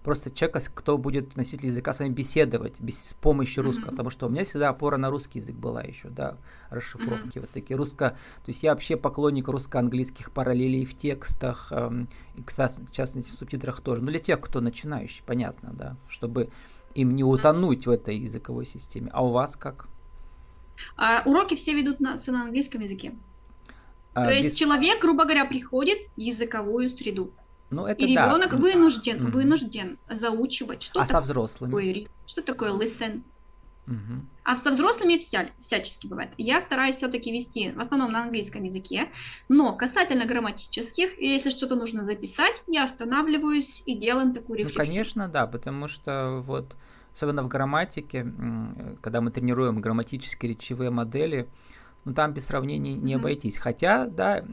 просто 0.02 0.30
человека, 0.30 0.62
кто 0.72 0.96
будет 0.96 1.36
носитель 1.36 1.66
языка 1.66 1.92
с 1.92 1.98
вами 1.98 2.10
беседовать 2.10 2.80
без 2.80 3.10
с 3.10 3.14
помощью 3.14 3.64
русского, 3.64 3.88
mm-hmm. 3.88 3.90
потому 3.90 4.10
что 4.10 4.26
у 4.26 4.30
меня 4.30 4.44
всегда 4.44 4.70
опора 4.70 4.96
на 4.96 5.10
русский 5.10 5.40
язык 5.40 5.56
была 5.56 5.82
еще, 5.82 6.08
да, 6.08 6.38
расшифровки 6.70 7.36
mm-hmm. 7.36 7.40
вот 7.40 7.50
такие 7.50 7.76
русско, 7.76 8.10
то 8.10 8.48
есть 8.48 8.62
я 8.62 8.70
вообще 8.70 8.96
поклонник 8.96 9.48
русско-английских 9.48 10.30
параллелей 10.30 10.86
в 10.86 10.96
текстах, 10.96 11.70
эм, 11.72 12.08
и, 12.36 12.40
в 12.40 12.92
частности 12.92 13.32
в 13.32 13.34
субтитрах 13.34 13.80
тоже, 13.82 14.02
но 14.02 14.10
для 14.10 14.20
тех, 14.20 14.40
кто 14.40 14.60
начинающий, 14.60 15.22
понятно, 15.26 15.70
да, 15.74 15.96
чтобы 16.08 16.50
им 16.94 17.14
не 17.14 17.24
утонуть 17.24 17.86
в 17.86 17.90
этой 17.90 18.16
языковой 18.16 18.64
системе. 18.64 19.10
А 19.12 19.24
у 19.24 19.30
вас 19.30 19.56
как? 19.56 19.88
А, 20.96 21.22
уроки 21.26 21.56
все 21.56 21.74
ведут 21.74 22.00
на, 22.00 22.16
на 22.28 22.42
английском 22.42 22.80
языке. 22.80 23.12
А, 24.14 24.24
То 24.24 24.30
без... 24.30 24.44
есть 24.44 24.58
человек, 24.58 25.00
грубо 25.00 25.24
говоря, 25.24 25.44
приходит 25.44 25.98
в 26.16 26.20
языковую 26.20 26.90
среду. 26.90 27.30
Ну, 27.70 27.86
это 27.86 28.04
и 28.04 28.14
да. 28.14 28.26
ребенок 28.26 28.52
вынужден, 28.52 29.16
mm-hmm. 29.16 29.30
вынужден 29.30 29.98
заучивать, 30.10 30.82
что 30.82 31.00
а 31.00 31.06
такое, 31.06 31.20
со 31.20 31.24
взрослыми? 31.24 32.08
что 32.26 32.42
такое 32.42 32.72
listen. 32.72 33.22
Mm-hmm. 33.86 34.20
А 34.44 34.56
со 34.56 34.70
взрослыми 34.70 35.16
вся, 35.16 35.48
всячески 35.58 36.06
бывает. 36.06 36.30
Я 36.36 36.60
стараюсь 36.60 36.96
все-таки 36.96 37.32
вести 37.32 37.72
в 37.72 37.80
основном 37.80 38.12
на 38.12 38.24
английском 38.24 38.62
языке, 38.62 39.08
но 39.48 39.72
касательно 39.72 40.26
грамматических, 40.26 41.18
если 41.20 41.50
что-то 41.50 41.74
нужно 41.74 42.04
записать, 42.04 42.62
я 42.66 42.84
останавливаюсь 42.84 43.82
и 43.86 43.96
делаем 43.96 44.34
такую 44.34 44.58
ну, 44.58 44.64
рефлексию. 44.66 44.84
Ну, 44.84 44.92
конечно, 44.92 45.28
да, 45.28 45.46
потому 45.46 45.88
что 45.88 46.42
вот 46.46 46.76
особенно 47.14 47.42
в 47.42 47.48
грамматике, 47.48 48.26
когда 49.00 49.20
мы 49.20 49.30
тренируем 49.30 49.80
грамматические 49.80 50.52
речевые 50.52 50.90
модели, 50.90 51.48
ну 52.04 52.14
там 52.14 52.32
без 52.32 52.46
сравнений 52.46 52.94
не 52.94 53.14
mm-hmm. 53.14 53.16
обойтись. 53.16 53.58
Хотя, 53.58 54.06
да, 54.06 54.44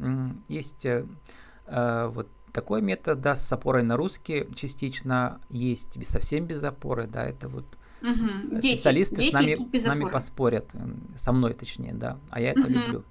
есть 0.47 0.85
э, 0.85 1.05
э, 1.67 2.07
вот 2.13 2.27
такой 2.51 2.81
метод, 2.81 3.21
да, 3.21 3.35
с 3.35 3.51
опорой 3.51 3.83
на 3.83 3.97
русский 3.97 4.47
частично 4.55 5.39
есть, 5.49 5.97
без, 5.97 6.09
совсем 6.09 6.45
без 6.45 6.63
опоры, 6.63 7.07
да, 7.07 7.23
это 7.23 7.47
вот 7.47 7.65
угу. 8.01 8.57
специалисты 8.59 9.17
дети, 9.17 9.29
с, 9.29 9.33
нами, 9.33 9.55
дети 9.55 9.83
с 9.83 9.83
нами 9.83 10.09
поспорят, 10.09 10.71
со 11.15 11.31
мной 11.31 11.53
точнее, 11.53 11.93
да, 11.93 12.17
а 12.29 12.41
я 12.41 12.51
это 12.51 12.61
угу. 12.61 12.69
люблю. 12.69 13.03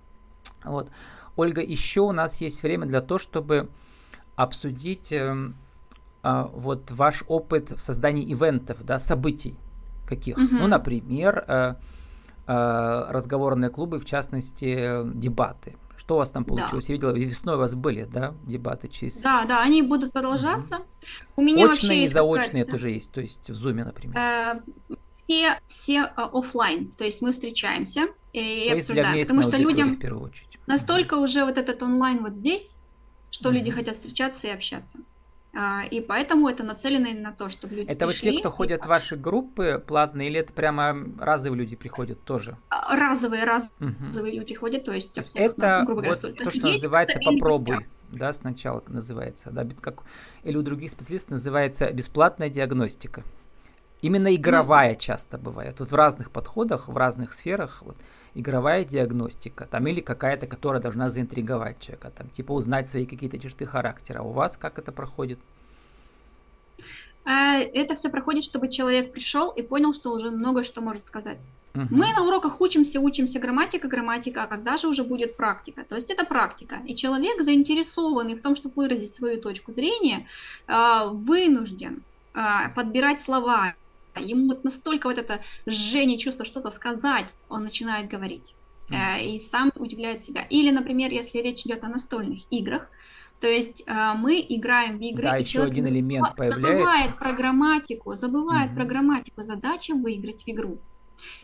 Вот. 0.65 0.91
Ольга, 1.37 1.63
еще 1.63 2.01
у 2.01 2.13
нас 2.13 2.41
есть 2.41 2.63
время 2.63 2.87
для 2.87 3.01
того, 3.01 3.19
чтобы 3.19 3.69
обсудить 4.35 5.13
э, 5.13 5.53
э, 6.23 6.45
вот 6.53 6.91
ваш 6.91 7.23
опыт 7.29 7.71
в 7.71 7.79
создании 7.79 8.31
ивентов, 8.33 8.85
да, 8.85 8.99
событий 8.99 9.57
каких. 10.07 10.37
Угу. 10.37 10.49
Ну, 10.51 10.67
например, 10.67 11.45
э, 11.47 11.75
разговорные 12.49 13.71
клубы, 13.71 13.99
в 13.99 14.05
частности, 14.05 14.77
э, 14.79 15.11
дебаты. 15.15 15.77
Что 15.97 16.15
у 16.15 16.19
вас 16.19 16.31
там 16.31 16.45
получилось? 16.45 16.87
Да. 16.87 16.93
Я 16.93 16.95
видела, 16.95 17.11
весной 17.13 17.57
у 17.57 17.59
вас 17.59 17.75
были, 17.75 18.05
да, 18.05 18.35
дебаты 18.45 18.89
через... 18.89 19.21
Да, 19.21 19.45
да, 19.45 19.61
они 19.63 19.83
будут 19.83 20.13
продолжаться. 20.13 20.77
Угу. 20.77 20.85
У 21.37 21.43
меня 21.43 21.67
Очные 21.67 21.69
вообще 21.69 22.05
и 22.05 22.07
заочные 22.07 22.65
тоже 22.65 22.91
есть, 22.91 23.13
то 23.13 23.21
есть 23.21 23.51
в 23.51 23.55
Зуме, 23.55 23.85
например. 23.85 24.17
Э, 24.17 24.61
все, 25.11 25.61
все 25.67 26.05
э, 26.05 26.13
офлайн, 26.17 26.91
то 26.93 27.05
есть 27.05 27.21
мы 27.21 27.33
встречаемся 27.33 28.09
и 28.33 28.69
то 28.69 28.77
обсуждаем, 28.77 29.21
потому 29.21 29.43
что 29.43 29.57
людям 29.59 29.97
в 29.97 29.99
первую 29.99 30.25
очередь. 30.25 30.59
настолько 30.67 31.15
уже 31.15 31.45
вот 31.45 31.59
этот 31.59 31.83
онлайн 31.83 32.23
вот 32.23 32.35
здесь, 32.35 32.79
что 33.31 33.51
угу. 33.51 33.59
люди 33.59 33.71
хотят 33.71 33.95
встречаться 33.97 34.47
и 34.47 34.51
общаться. 34.51 35.01
А, 35.55 35.85
и 35.91 36.01
поэтому 36.01 36.49
это 36.49 36.63
нацелено 36.63 37.09
на 37.21 37.33
то, 37.33 37.49
чтобы 37.49 37.77
люди 37.77 37.91
Это 37.91 38.07
пришли 38.07 38.31
вот 38.31 38.37
те, 38.37 38.41
кто 38.41 38.51
ходят 38.51 38.85
в 38.85 38.87
ваши 38.87 39.17
группы 39.17 39.83
платные, 39.85 40.29
или 40.29 40.41
это 40.41 40.53
прямо 40.53 40.97
разовые 41.19 41.59
люди 41.59 41.75
приходят 41.75 42.23
тоже? 42.25 42.57
А, 42.69 42.95
разовые, 42.97 43.45
разовые 43.45 43.73
угу. 43.81 44.27
люди 44.27 44.45
приходят, 44.45 44.85
то 44.85 44.93
есть 44.93 45.17
Это 45.35 45.83
грубо 45.87 46.03
говоря, 46.03 46.21
вот 46.23 46.37
то, 46.37 46.51
что 46.51 46.69
есть 46.69 46.83
называется 46.83 47.19
«попробуй». 47.25 47.87
Да, 48.11 48.33
сначала 48.33 48.83
называется, 48.87 49.51
да, 49.51 49.67
как 49.83 50.03
или 50.43 50.57
у 50.57 50.63
других 50.63 50.91
специалистов 50.91 51.33
называется 51.33 51.93
бесплатная 51.93 52.49
диагностика. 52.49 53.23
Именно 54.01 54.35
игровая 54.35 54.93
ну, 54.93 54.99
часто 54.99 55.39
бывает. 55.39 55.81
Вот 55.81 55.91
в 55.91 55.95
разных 55.95 56.31
подходах, 56.31 56.89
в 56.89 56.97
разных 56.97 57.33
сферах. 57.33 57.83
Вот, 57.83 57.97
игровая 58.35 58.85
диагностика, 58.85 59.67
там, 59.67 59.87
или 59.87 60.01
какая-то, 60.01 60.47
которая 60.47 60.81
должна 60.81 61.11
заинтриговать 61.11 61.81
человека, 61.81 62.13
там, 62.17 62.29
типа 62.29 62.53
узнать 62.53 62.89
свои 62.89 63.07
какие-то 63.07 63.39
черты 63.39 63.67
характера. 63.67 64.23
У 64.23 64.31
вас 64.31 64.57
как 64.57 64.79
это 64.79 64.93
проходит? 64.93 65.41
А, 67.25 67.59
это 67.59 67.95
все 67.95 68.09
проходит, 68.09 68.45
чтобы 68.45 68.69
человек 68.69 69.13
пришел 69.13 69.51
и 69.51 69.63
понял, 69.63 69.93
что 69.93 70.13
уже 70.13 70.31
многое 70.31 70.65
что 70.65 70.81
может 70.81 71.05
сказать. 71.05 71.47
Угу. 71.75 71.87
Мы 71.91 72.07
на 72.15 72.25
уроках 72.25 72.61
учимся, 72.61 73.01
учимся 73.01 73.39
грамматика, 73.39 73.89
грамматика, 73.89 74.45
а 74.45 74.47
когда 74.47 74.77
же 74.77 74.89
уже 74.89 75.05
будет 75.05 75.37
практика? 75.37 75.85
То 75.85 75.97
есть 75.97 76.11
это 76.11 76.25
практика. 76.25 76.79
И 76.87 76.95
человек, 76.95 77.43
заинтересованный 77.43 78.35
в 78.35 78.41
том, 78.41 78.57
чтобы 78.57 78.75
выразить 78.77 79.15
свою 79.15 79.41
точку 79.41 79.75
зрения, 79.75 80.27
а, 80.67 81.07
вынужден 81.07 82.03
а, 82.33 82.71
подбирать 82.71 83.21
слова, 83.21 83.75
ему 84.19 84.49
вот 84.49 84.65
настолько 84.65 85.09
вот 85.09 85.19
это 85.19 85.41
жжение 85.67 86.19
чувство 86.19 86.45
что-то 86.45 86.71
сказать, 86.71 87.37
он 87.49 87.65
начинает 87.65 88.09
говорить. 88.09 88.55
Mm. 88.91 89.25
И 89.25 89.39
сам 89.39 89.71
удивляет 89.77 90.23
себя. 90.23 90.43
Или, 90.49 90.71
например, 90.71 91.11
если 91.11 91.39
речь 91.39 91.67
идет 91.67 91.85
о 91.85 91.89
настольных 91.89 92.41
играх, 92.51 92.91
то 93.41 93.47
есть 93.47 93.85
э, 93.87 94.13
мы 94.17 94.45
играем 94.49 94.99
в 94.99 95.01
игры, 95.01 95.25
да, 95.25 95.39
и 95.39 95.43
еще 95.43 95.63
один 95.63 95.87
элемент 95.87 96.35
появляется. 96.35 96.73
забывает 96.73 97.19
про 97.19 97.33
грамматику, 97.33 98.15
забывает 98.15 98.71
mm-hmm. 98.71 98.75
про 98.75 98.85
грамматику, 98.85 99.43
задача 99.43 99.95
выиграть 99.95 100.45
в 100.45 100.49
игру. 100.49 100.79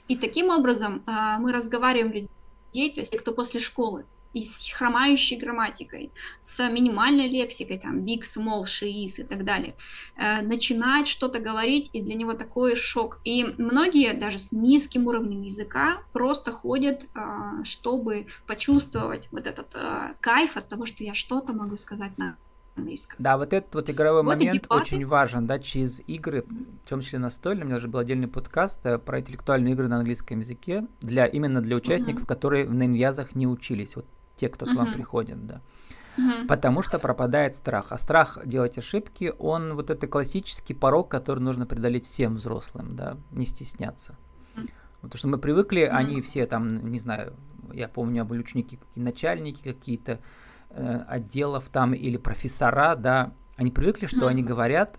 И 0.09 0.17
таким 0.17 0.49
образом 0.51 1.05
э, 1.07 1.37
мы 1.39 1.53
разговариваем 1.53 2.13
людей, 2.13 2.93
то 2.93 3.01
есть 3.01 3.17
кто 3.17 3.33
после 3.33 3.61
школы, 3.61 4.07
и 4.35 4.45
с 4.45 4.71
хромающей 4.71 5.39
грамматикой, 5.39 6.11
с 6.41 6.69
минимальной 6.69 7.29
лексикой, 7.29 7.79
там, 7.79 8.01
big, 8.01 8.23
small, 8.23 8.65
she 8.65 9.05
is 9.05 9.21
и 9.21 9.25
так 9.25 9.45
далее, 9.45 9.75
э, 10.17 10.43
начинает 10.43 11.09
что-то 11.09 11.39
говорить, 11.39 11.89
и 11.93 12.03
для 12.03 12.15
него 12.15 12.35
такой 12.35 12.77
шок. 12.77 13.21
И 13.25 13.45
многие 13.59 14.13
даже 14.13 14.39
с 14.39 14.53
низким 14.53 15.07
уровнем 15.07 15.43
языка 15.43 16.03
просто 16.13 16.53
ходят, 16.53 17.07
э, 17.15 17.65
чтобы 17.65 18.27
почувствовать 18.47 19.29
вот 19.31 19.47
этот 19.47 19.75
э, 19.75 20.15
кайф 20.21 20.57
от 20.57 20.69
того, 20.69 20.85
что 20.87 21.05
я 21.05 21.15
что-то 21.15 21.53
могу 21.53 21.77
сказать 21.77 22.19
на 22.19 22.37
английском. 22.77 23.17
Да, 23.19 23.39
вот 23.39 23.53
этот 23.53 23.75
вот 23.75 23.91
игровой 23.91 24.23
вот 24.23 24.37
момент 24.37 24.67
очень 24.69 25.07
важен, 25.07 25.47
да, 25.47 25.59
через 25.59 26.01
игры, 26.07 26.45
в 26.85 26.89
том 26.89 27.01
числе 27.01 27.19
настольные. 27.19 27.65
У 27.65 27.69
меня 27.69 27.79
же 27.79 27.89
был 27.89 28.01
отдельный 28.01 28.29
подкаст 28.29 28.81
э, 28.85 28.99
про 28.99 29.21
интеллектуальные 29.21 29.75
игры 29.75 29.89
на 29.89 29.99
английском 29.99 30.41
языке, 30.41 30.87
для, 31.01 31.27
именно 31.27 31.61
для 31.61 31.77
участников, 31.77 32.25
mm-hmm. 32.25 32.27
которые 32.27 32.69
на 32.69 32.85
иньязах 32.85 33.35
не 33.35 33.47
учились. 33.47 33.97
Вот 33.97 34.07
те, 34.37 34.49
кто 34.49 34.67
к 34.67 34.75
вам 34.75 34.93
приходит, 34.93 35.47
да. 35.47 35.61
Угу. 36.17 36.47
Потому 36.47 36.83
что 36.83 36.99
пропадает 36.99 37.55
страх. 37.55 37.87
А 37.91 37.99
страх 37.99 38.39
делать 38.45 38.79
ошибки, 38.79 39.33
он 39.39 39.75
вот 39.75 39.91
это 39.91 40.07
классический 40.07 40.75
порог, 40.75 41.11
который 41.11 41.41
нужно 41.41 41.67
преодолеть 41.67 42.05
всем 42.05 42.37
взрослым, 42.37 42.95
да, 42.95 43.17
не 43.33 43.47
стесняться. 43.47 44.17
Потому 45.01 45.19
что 45.19 45.29
мы 45.29 45.39
привыкли, 45.39 45.81
они 45.81 46.23
все 46.23 46.47
там, 46.47 46.91
не 46.91 46.99
знаю, 46.99 47.35
я 47.75 47.89
помню, 47.89 48.25
были 48.25 48.41
ученики, 48.41 48.79
начальники 48.97 49.63
какие-то 49.63 50.21
э, 50.71 51.05
отделов 51.07 51.69
там 51.69 51.93
или 51.93 52.17
профессора, 52.17 52.97
да, 52.97 53.35
они 53.57 53.71
привыкли, 53.71 54.07
что 54.07 54.29
они 54.29 54.43
говорят 54.43 54.99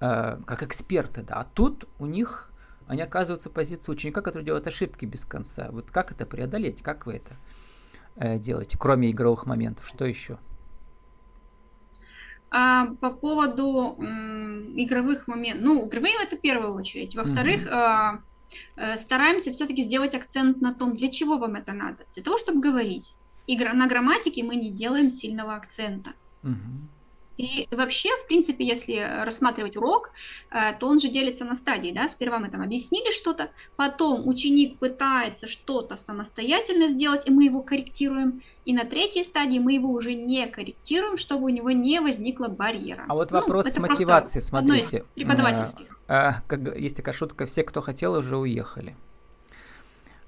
э, 0.00 0.40
как 0.44 0.64
эксперты, 0.64 1.22
да, 1.22 1.36
а 1.36 1.44
тут 1.44 1.88
у 2.00 2.06
них 2.06 2.50
они 2.88 3.00
оказываются 3.00 3.48
в 3.48 3.52
позиции 3.52 3.92
ученика, 3.92 4.22
который 4.22 4.42
делает 4.42 4.66
ошибки 4.66 5.04
без 5.06 5.24
конца. 5.24 5.68
Вот 5.70 5.90
как 5.90 6.12
это 6.12 6.26
преодолеть, 6.26 6.82
как 6.82 7.06
вы 7.06 7.14
это 7.14 7.36
э, 8.16 8.38
делаете, 8.38 8.76
кроме 8.78 9.10
игровых 9.10 9.46
моментов? 9.46 9.86
Что 9.86 10.04
еще? 10.04 10.38
А, 12.50 12.86
по 13.00 13.10
поводу 13.10 13.96
м, 13.98 14.74
игровых 14.76 15.26
моментов, 15.26 15.64
ну, 15.64 15.88
игровые 15.88 16.14
это 16.22 16.36
в 16.36 16.40
первую 16.40 16.74
очередь. 16.74 17.16
Во-вторых, 17.16 17.66
mm-hmm. 17.66 18.20
э, 18.76 18.96
стараемся 18.96 19.50
все-таки 19.50 19.82
сделать 19.82 20.14
акцент 20.14 20.60
на 20.60 20.72
том, 20.72 20.94
для 20.94 21.10
чего 21.10 21.36
вам 21.36 21.56
это 21.56 21.72
надо. 21.72 22.06
Для 22.14 22.22
того, 22.22 22.38
чтобы 22.38 22.60
говорить. 22.60 23.14
Игра, 23.48 23.72
на 23.72 23.88
грамматике 23.88 24.44
мы 24.44 24.54
не 24.54 24.70
делаем 24.70 25.10
сильного 25.10 25.56
акцента. 25.56 26.10
Mm-hmm. 26.44 26.93
И 27.36 27.66
вообще, 27.70 28.10
в 28.22 28.26
принципе, 28.28 28.64
если 28.64 29.24
рассматривать 29.24 29.76
урок, 29.76 30.10
э, 30.50 30.72
то 30.78 30.86
он 30.86 31.00
же 31.00 31.08
делится 31.08 31.44
на 31.44 31.54
стадии, 31.54 31.90
да, 31.90 32.08
сперва 32.08 32.38
мы 32.38 32.48
там 32.48 32.62
объяснили 32.62 33.10
что-то, 33.10 33.50
потом 33.76 34.26
ученик 34.28 34.78
пытается 34.78 35.48
что-то 35.48 35.96
самостоятельно 35.96 36.86
сделать, 36.86 37.26
и 37.26 37.32
мы 37.32 37.44
его 37.44 37.62
корректируем, 37.62 38.42
и 38.64 38.72
на 38.72 38.84
третьей 38.84 39.24
стадии 39.24 39.58
мы 39.58 39.72
его 39.74 39.90
уже 39.90 40.14
не 40.14 40.46
корректируем, 40.46 41.16
чтобы 41.16 41.46
у 41.46 41.48
него 41.48 41.72
не 41.72 42.00
возникло 42.00 42.48
барьера. 42.48 43.04
А 43.08 43.14
вот 43.14 43.32
ну, 43.32 43.40
вопрос 43.40 43.66
ну, 43.66 43.70
с 43.72 43.78
мотивацией, 43.78 44.42
смотрите. 44.42 45.02
преподавательских. 45.14 45.98
А, 46.06 46.28
а, 46.28 46.42
как, 46.46 46.76
есть 46.78 46.96
такая 46.96 47.14
шутка, 47.14 47.46
все, 47.46 47.64
кто 47.64 47.80
хотел, 47.80 48.14
уже 48.14 48.36
уехали. 48.36 48.96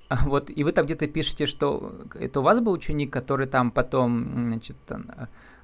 Вот, 0.08 0.50
и 0.50 0.62
вы 0.62 0.70
там 0.70 0.86
где-то 0.86 1.08
пишете, 1.08 1.46
что 1.46 1.92
это 2.14 2.40
у 2.40 2.42
вас 2.42 2.60
был 2.60 2.72
ученик, 2.72 3.12
который 3.12 3.48
там 3.48 3.72
потом, 3.72 4.52
значит, 4.52 4.76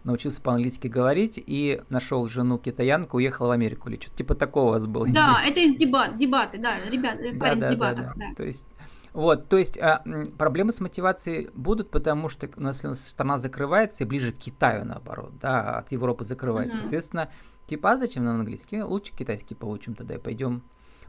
научился 0.04 0.40
по-английски 0.40 0.88
говорить 0.88 1.42
и 1.44 1.82
нашел 1.88 2.26
жену 2.28 2.58
китаянку, 2.58 3.18
уехал 3.18 3.48
в 3.48 3.50
Америку 3.50 3.88
или 3.88 4.00
что-то 4.00 4.16
типа 4.16 4.34
такого 4.34 4.68
у 4.68 4.70
вас 4.70 4.86
было. 4.86 5.06
Да, 5.08 5.38
здесь. 5.40 5.50
это 5.50 5.60
из 5.60 5.76
дебат, 5.76 6.16
дебаты, 6.16 6.58
да, 6.58 6.74
ребят, 6.90 7.18
да, 7.18 7.38
парень 7.38 7.60
да, 7.60 7.68
с 7.68 7.70
дебатов, 7.72 8.04
да, 8.04 8.12
да. 8.16 8.26
да. 8.28 8.34
То 8.34 8.44
есть, 8.44 8.66
вот, 9.12 9.48
то 9.48 9.58
есть 9.58 9.78
а, 9.78 10.02
проблемы 10.38 10.72
с 10.72 10.80
мотивацией 10.80 11.50
будут, 11.54 11.90
потому 11.90 12.28
что 12.28 12.48
у 12.56 12.60
нас 12.60 12.82
страна 13.06 13.38
закрывается 13.38 14.04
и 14.04 14.06
ближе 14.06 14.32
к 14.32 14.38
Китаю, 14.38 14.84
наоборот, 14.84 15.32
да, 15.40 15.78
от 15.78 15.92
Европы 15.92 16.24
закрывается. 16.24 16.74
Угу. 16.74 16.82
Соответственно, 16.82 17.30
типа, 17.66 17.92
а 17.92 17.96
зачем 17.96 18.24
нам 18.24 18.40
английский? 18.40 18.82
Лучше 18.82 19.12
китайский 19.14 19.54
получим 19.54 19.94
тогда 19.94 20.14
и 20.14 20.18
пойдем 20.18 20.62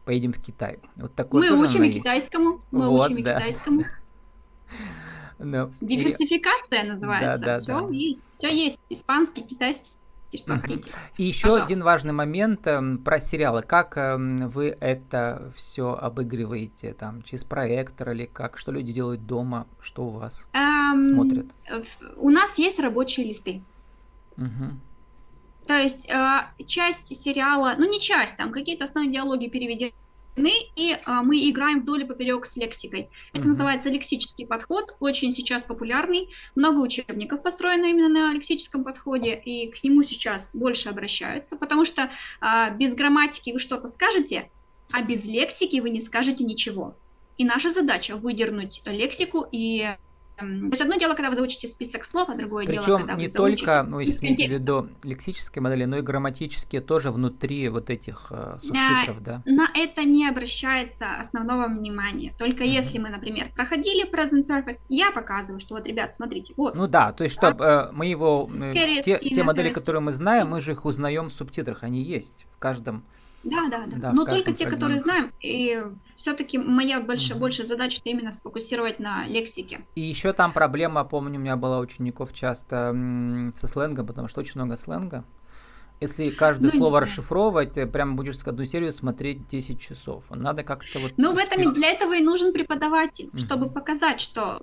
поедем 0.06 0.34
в 0.34 0.42
Китай. 0.42 0.80
Вот 0.98 1.16
такое 1.16 1.50
мы 1.50 1.62
учим 1.62 1.84
и 1.84 1.92
китайскому, 1.92 2.62
мы 2.72 2.90
вот, 2.90 3.08
учим 3.08 3.18
и 3.18 3.24
да. 3.24 3.38
китайскому. 3.38 3.84
No. 5.44 5.74
Диверсификация 5.82 6.84
называется. 6.84 7.40
Да, 7.40 7.46
да, 7.46 7.58
все 7.58 7.82
да. 7.82 7.88
есть, 7.90 8.28
все 8.30 8.56
есть. 8.56 8.80
Испанский, 8.90 9.42
китайский. 9.42 9.92
Что 10.36 10.58
хотите. 10.58 10.90
И 11.18 11.24
еще 11.24 11.44
Пожалуйста. 11.44 11.66
один 11.66 11.84
важный 11.84 12.14
момент 12.14 12.66
э, 12.66 12.98
про 13.06 13.20
сериалы. 13.20 13.62
Как 13.62 13.98
э, 13.98 14.18
вы 14.18 14.76
это 14.80 15.52
все 15.56 15.94
обыгрываете? 15.94 16.94
Там, 16.94 17.22
через 17.22 17.44
проектор 17.44 18.12
или 18.12 18.26
как? 18.26 18.58
Что 18.58 18.72
люди 18.72 18.92
делают 18.92 19.28
дома? 19.28 19.68
Что 19.80 20.06
у 20.06 20.10
вас 20.10 20.48
эм, 20.54 21.04
смотрят? 21.04 21.46
У 22.18 22.32
нас 22.32 22.58
есть 22.58 22.80
рабочие 22.80 23.28
листы. 23.28 23.62
Угу. 24.38 24.72
То 25.68 25.78
есть 25.78 26.10
э, 26.10 26.40
часть 26.66 27.16
сериала, 27.16 27.76
ну 27.78 27.88
не 27.88 28.00
часть, 28.00 28.36
там 28.36 28.52
какие-то 28.52 28.86
основные 28.86 29.14
диалоги 29.14 29.48
переведены 29.48 29.94
и 30.76 30.98
а, 31.06 31.24
мы 31.24 31.50
играем 31.50 31.82
вдоль 31.82 32.04
и 32.04 32.06
поперек 32.06 32.46
с 32.46 32.58
лексикой. 32.58 33.10
Это 33.34 33.44
mm-hmm. 33.44 33.48
называется 33.48 33.90
лексический 33.90 34.48
подход, 34.48 34.96
очень 35.00 35.32
сейчас 35.32 35.64
популярный. 35.64 36.30
Много 36.56 36.80
учебников 36.80 37.44
построено 37.44 37.86
именно 37.86 38.10
на 38.10 38.34
лексическом 38.34 38.84
подходе, 38.84 39.36
и 39.36 39.70
к 39.70 39.84
нему 39.84 40.04
сейчас 40.04 40.56
больше 40.56 40.90
обращаются, 40.90 41.56
потому 41.56 41.86
что 41.86 42.10
а, 42.42 42.72
без 42.72 42.96
грамматики 42.96 43.52
вы 43.52 43.60
что-то 43.60 43.88
скажете, 43.88 44.50
а 44.92 45.02
без 45.02 45.26
лексики 45.26 45.80
вы 45.80 45.90
не 45.90 46.02
скажете 46.02 46.44
ничего. 46.44 46.96
И 47.38 47.46
наша 47.46 47.70
задача 47.70 48.16
выдернуть 48.16 48.82
лексику 48.86 49.48
и 49.52 49.96
то 50.44 50.68
есть 50.68 50.82
одно 50.82 50.96
дело, 50.96 51.14
когда 51.14 51.30
вы 51.30 51.36
заучите 51.36 51.68
список 51.68 52.06
слов, 52.06 52.30
а 52.30 52.36
другое 52.36 52.66
Причем 52.66 52.84
дело, 52.84 52.98
когда 53.00 53.14
не 53.16 53.28
вы 53.28 53.34
только, 53.34 53.84
ну, 53.84 54.00
если 54.00 54.28
имеете 54.28 54.48
в 54.48 54.52
виду 54.52 54.90
лексические 55.04 55.62
модели, 55.62 55.86
но 55.86 55.98
и 55.98 56.02
грамматические 56.02 56.82
тоже 56.82 57.12
внутри 57.12 57.70
вот 57.70 57.90
этих 57.90 58.28
э, 58.32 58.58
субтитров, 58.62 59.24
да? 59.24 59.42
На 59.46 59.70
это 59.74 60.04
не 60.04 60.28
обращается 60.28 61.16
основного 61.20 61.68
внимания. 61.68 62.34
Только 62.38 62.64
uh-huh. 62.64 62.68
если 62.68 63.00
мы, 63.00 63.10
например, 63.10 63.52
проходили 63.54 64.10
Present 64.10 64.46
Perfect, 64.48 64.80
я 64.90 65.12
показываю, 65.12 65.60
что 65.60 65.76
вот, 65.76 65.88
ребят, 65.88 66.14
смотрите, 66.14 66.54
вот. 66.58 66.76
Ну 66.76 66.88
да, 66.88 67.12
то 67.14 67.24
есть, 67.24 67.36
чтобы 67.36 67.64
э, 67.64 67.92
мы 67.92 68.06
его, 68.06 68.50
э, 68.54 69.02
те, 69.04 69.18
те 69.18 69.44
модели, 69.44 69.72
которые 69.72 70.02
мы 70.02 70.14
знаем, 70.14 70.50
мы 70.50 70.62
же 70.62 70.72
их 70.72 70.86
узнаем 70.86 71.30
в 71.30 71.34
субтитрах, 71.34 71.84
они 71.84 72.02
есть 72.02 72.46
в 72.56 72.60
каждом 72.60 73.04
да, 73.44 73.68
да, 73.70 73.86
да. 73.88 73.98
да 73.98 74.14
Но 74.14 74.26
только 74.26 74.54
те, 74.54 74.70
которые 74.70 75.00
знаем. 75.00 75.32
И 75.42 75.84
все-таки 76.16 76.58
моя 76.58 77.02
большая, 77.02 77.36
угу. 77.36 77.42
большая 77.42 77.68
задача 77.68 78.02
именно 78.06 78.32
сфокусировать 78.32 79.00
на 79.00 79.26
лексике. 79.28 79.82
И 79.96 80.02
еще 80.02 80.34
там 80.34 80.54
проблема, 80.54 81.04
помню, 81.04 81.40
у 81.40 81.42
меня 81.42 81.56
была 81.58 81.80
учеников 81.80 82.34
часто 82.34 82.96
со 83.56 83.68
сленгом, 83.68 84.08
потому 84.08 84.28
что 84.28 84.40
очень 84.40 84.54
много 84.56 84.78
сленга. 84.78 85.24
Если 86.04 86.32
каждое 86.32 86.70
ну, 86.74 86.80
слово 86.80 87.00
расшифровывать, 87.00 87.74
ты 87.74 87.86
прямо 87.88 88.16
будешь 88.16 88.36
одну 88.44 88.66
серию 88.66 88.92
смотреть 88.92 89.48
10 89.48 89.80
часов. 89.80 90.26
Надо 90.30 90.64
как-то 90.64 91.00
вот... 91.00 91.14
Ну, 91.16 91.34
в 91.34 91.38
этом 91.38 91.72
для 91.72 91.92
этого 91.92 92.14
и 92.14 92.22
нужен 92.22 92.52
преподаватель, 92.52 93.30
угу. 93.30 93.38
чтобы 93.38 93.70
показать, 93.70 94.20
что 94.20 94.60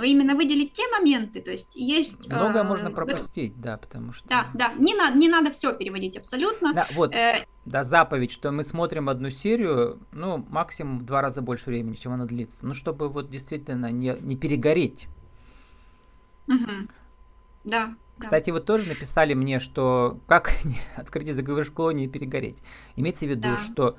именно 0.00 0.36
выделить 0.36 0.74
те 0.74 0.82
моменты, 0.92 1.40
то 1.40 1.50
есть 1.50 1.74
есть... 1.74 2.28
Многое 2.30 2.62
э, 2.62 2.66
можно 2.66 2.92
пропустить, 2.92 3.54
в... 3.54 3.60
да, 3.60 3.78
потому 3.78 4.12
что... 4.12 4.28
Да, 4.28 4.46
да, 4.54 4.74
не 4.74 4.94
надо, 4.94 5.18
не 5.18 5.28
надо 5.28 5.50
все 5.50 5.74
переводить 5.74 6.16
абсолютно. 6.16 6.72
Да, 6.72 6.86
вот, 6.92 7.12
э... 7.12 7.44
да, 7.64 7.82
заповедь, 7.82 8.30
что 8.30 8.52
мы 8.52 8.62
смотрим 8.62 9.08
одну 9.08 9.30
серию, 9.30 9.98
ну, 10.12 10.46
максимум 10.48 11.00
в 11.00 11.04
два 11.04 11.20
раза 11.20 11.42
больше 11.42 11.66
времени, 11.66 11.94
чем 11.94 12.12
она 12.12 12.26
длится. 12.26 12.64
Ну, 12.64 12.74
чтобы 12.74 13.08
вот 13.08 13.28
действительно 13.28 13.90
не, 13.90 14.16
не 14.20 14.36
перегореть. 14.36 15.08
Угу. 16.46 16.88
Да, 17.64 17.96
кстати, 18.18 18.50
вы 18.50 18.60
тоже 18.60 18.88
написали 18.88 19.34
мне, 19.34 19.58
что 19.58 20.18
как 20.26 20.52
открыть 20.96 21.28
языковую 21.28 21.64
школу 21.64 21.90
не 21.90 22.08
перегореть. 22.08 22.58
Имеется 22.96 23.26
в 23.26 23.28
виду, 23.28 23.42
да. 23.42 23.56
что 23.56 23.96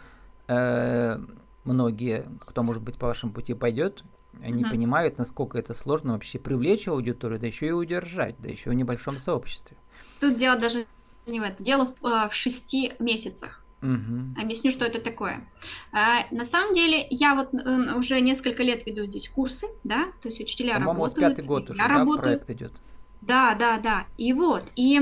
э, 0.47 1.19
многие, 1.63 2.25
кто, 2.39 2.63
может 2.63 2.81
быть, 2.81 2.97
по 2.97 3.07
вашему 3.07 3.31
пути 3.31 3.53
пойдет, 3.53 4.03
они 4.41 4.63
угу. 4.63 4.71
понимают, 4.71 5.17
насколько 5.17 5.57
это 5.57 5.73
сложно 5.73 6.13
вообще 6.13 6.39
привлечь 6.39 6.87
аудиторию, 6.87 7.39
да 7.39 7.47
еще 7.47 7.67
и 7.67 7.71
удержать, 7.71 8.35
да 8.39 8.49
еще 8.49 8.69
в 8.69 8.73
небольшом 8.73 9.17
сообществе. 9.19 9.77
Тут 10.19 10.37
дело 10.37 10.57
даже 10.57 10.85
не 11.25 11.39
в 11.39 11.43
этом. 11.43 11.65
Дело 11.65 11.93
в, 11.99 12.05
э, 12.05 12.29
в 12.29 12.33
шести 12.33 12.93
месяцах. 12.99 13.63
Угу. 13.81 14.41
Объясню, 14.41 14.71
что 14.71 14.85
это 14.85 14.99
такое. 14.99 15.47
А, 15.91 16.25
на 16.31 16.45
самом 16.45 16.73
деле, 16.73 17.05
я 17.11 17.35
вот 17.35 17.53
э, 17.53 17.93
уже 17.93 18.19
несколько 18.21 18.63
лет 18.63 18.85
веду 18.87 19.05
здесь 19.05 19.29
курсы, 19.29 19.67
да, 19.83 20.05
то 20.21 20.29
есть 20.29 20.39
учителя 20.39 20.73
По-моему, 20.73 20.93
работают. 20.93 21.15
По-моему, 21.15 21.35
пятый 21.35 21.47
год 21.47 21.69
уже, 21.69 21.79
да, 21.79 21.87
работаю. 21.87 22.21
проект 22.21 22.49
идет. 22.49 22.71
Да, 23.27 23.55
да, 23.55 23.77
да. 23.77 24.05
И 24.17 24.31
вот, 24.31 24.63
и 24.77 25.01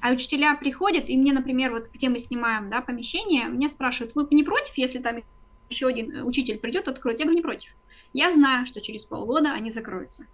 а 0.00 0.12
учителя 0.12 0.54
приходят, 0.54 1.08
и 1.08 1.16
мне, 1.16 1.32
например, 1.32 1.72
вот 1.72 1.88
где 1.92 2.08
мы 2.08 2.18
снимаем, 2.18 2.70
да, 2.70 2.80
помещение, 2.80 3.46
мне 3.46 3.68
спрашивают, 3.68 4.14
вы 4.14 4.28
не 4.30 4.44
против, 4.44 4.78
если 4.78 5.00
там 5.00 5.16
еще 5.68 5.88
один 5.88 6.14
э, 6.14 6.22
учитель 6.22 6.58
придет, 6.58 6.86
откроет? 6.86 7.18
Я 7.18 7.24
говорю, 7.24 7.38
не 7.38 7.42
против. 7.42 7.72
Я 8.12 8.30
знаю, 8.30 8.66
что 8.66 8.80
через 8.80 9.04
полгода 9.04 9.52
они 9.52 9.70
закроются. 9.70 10.26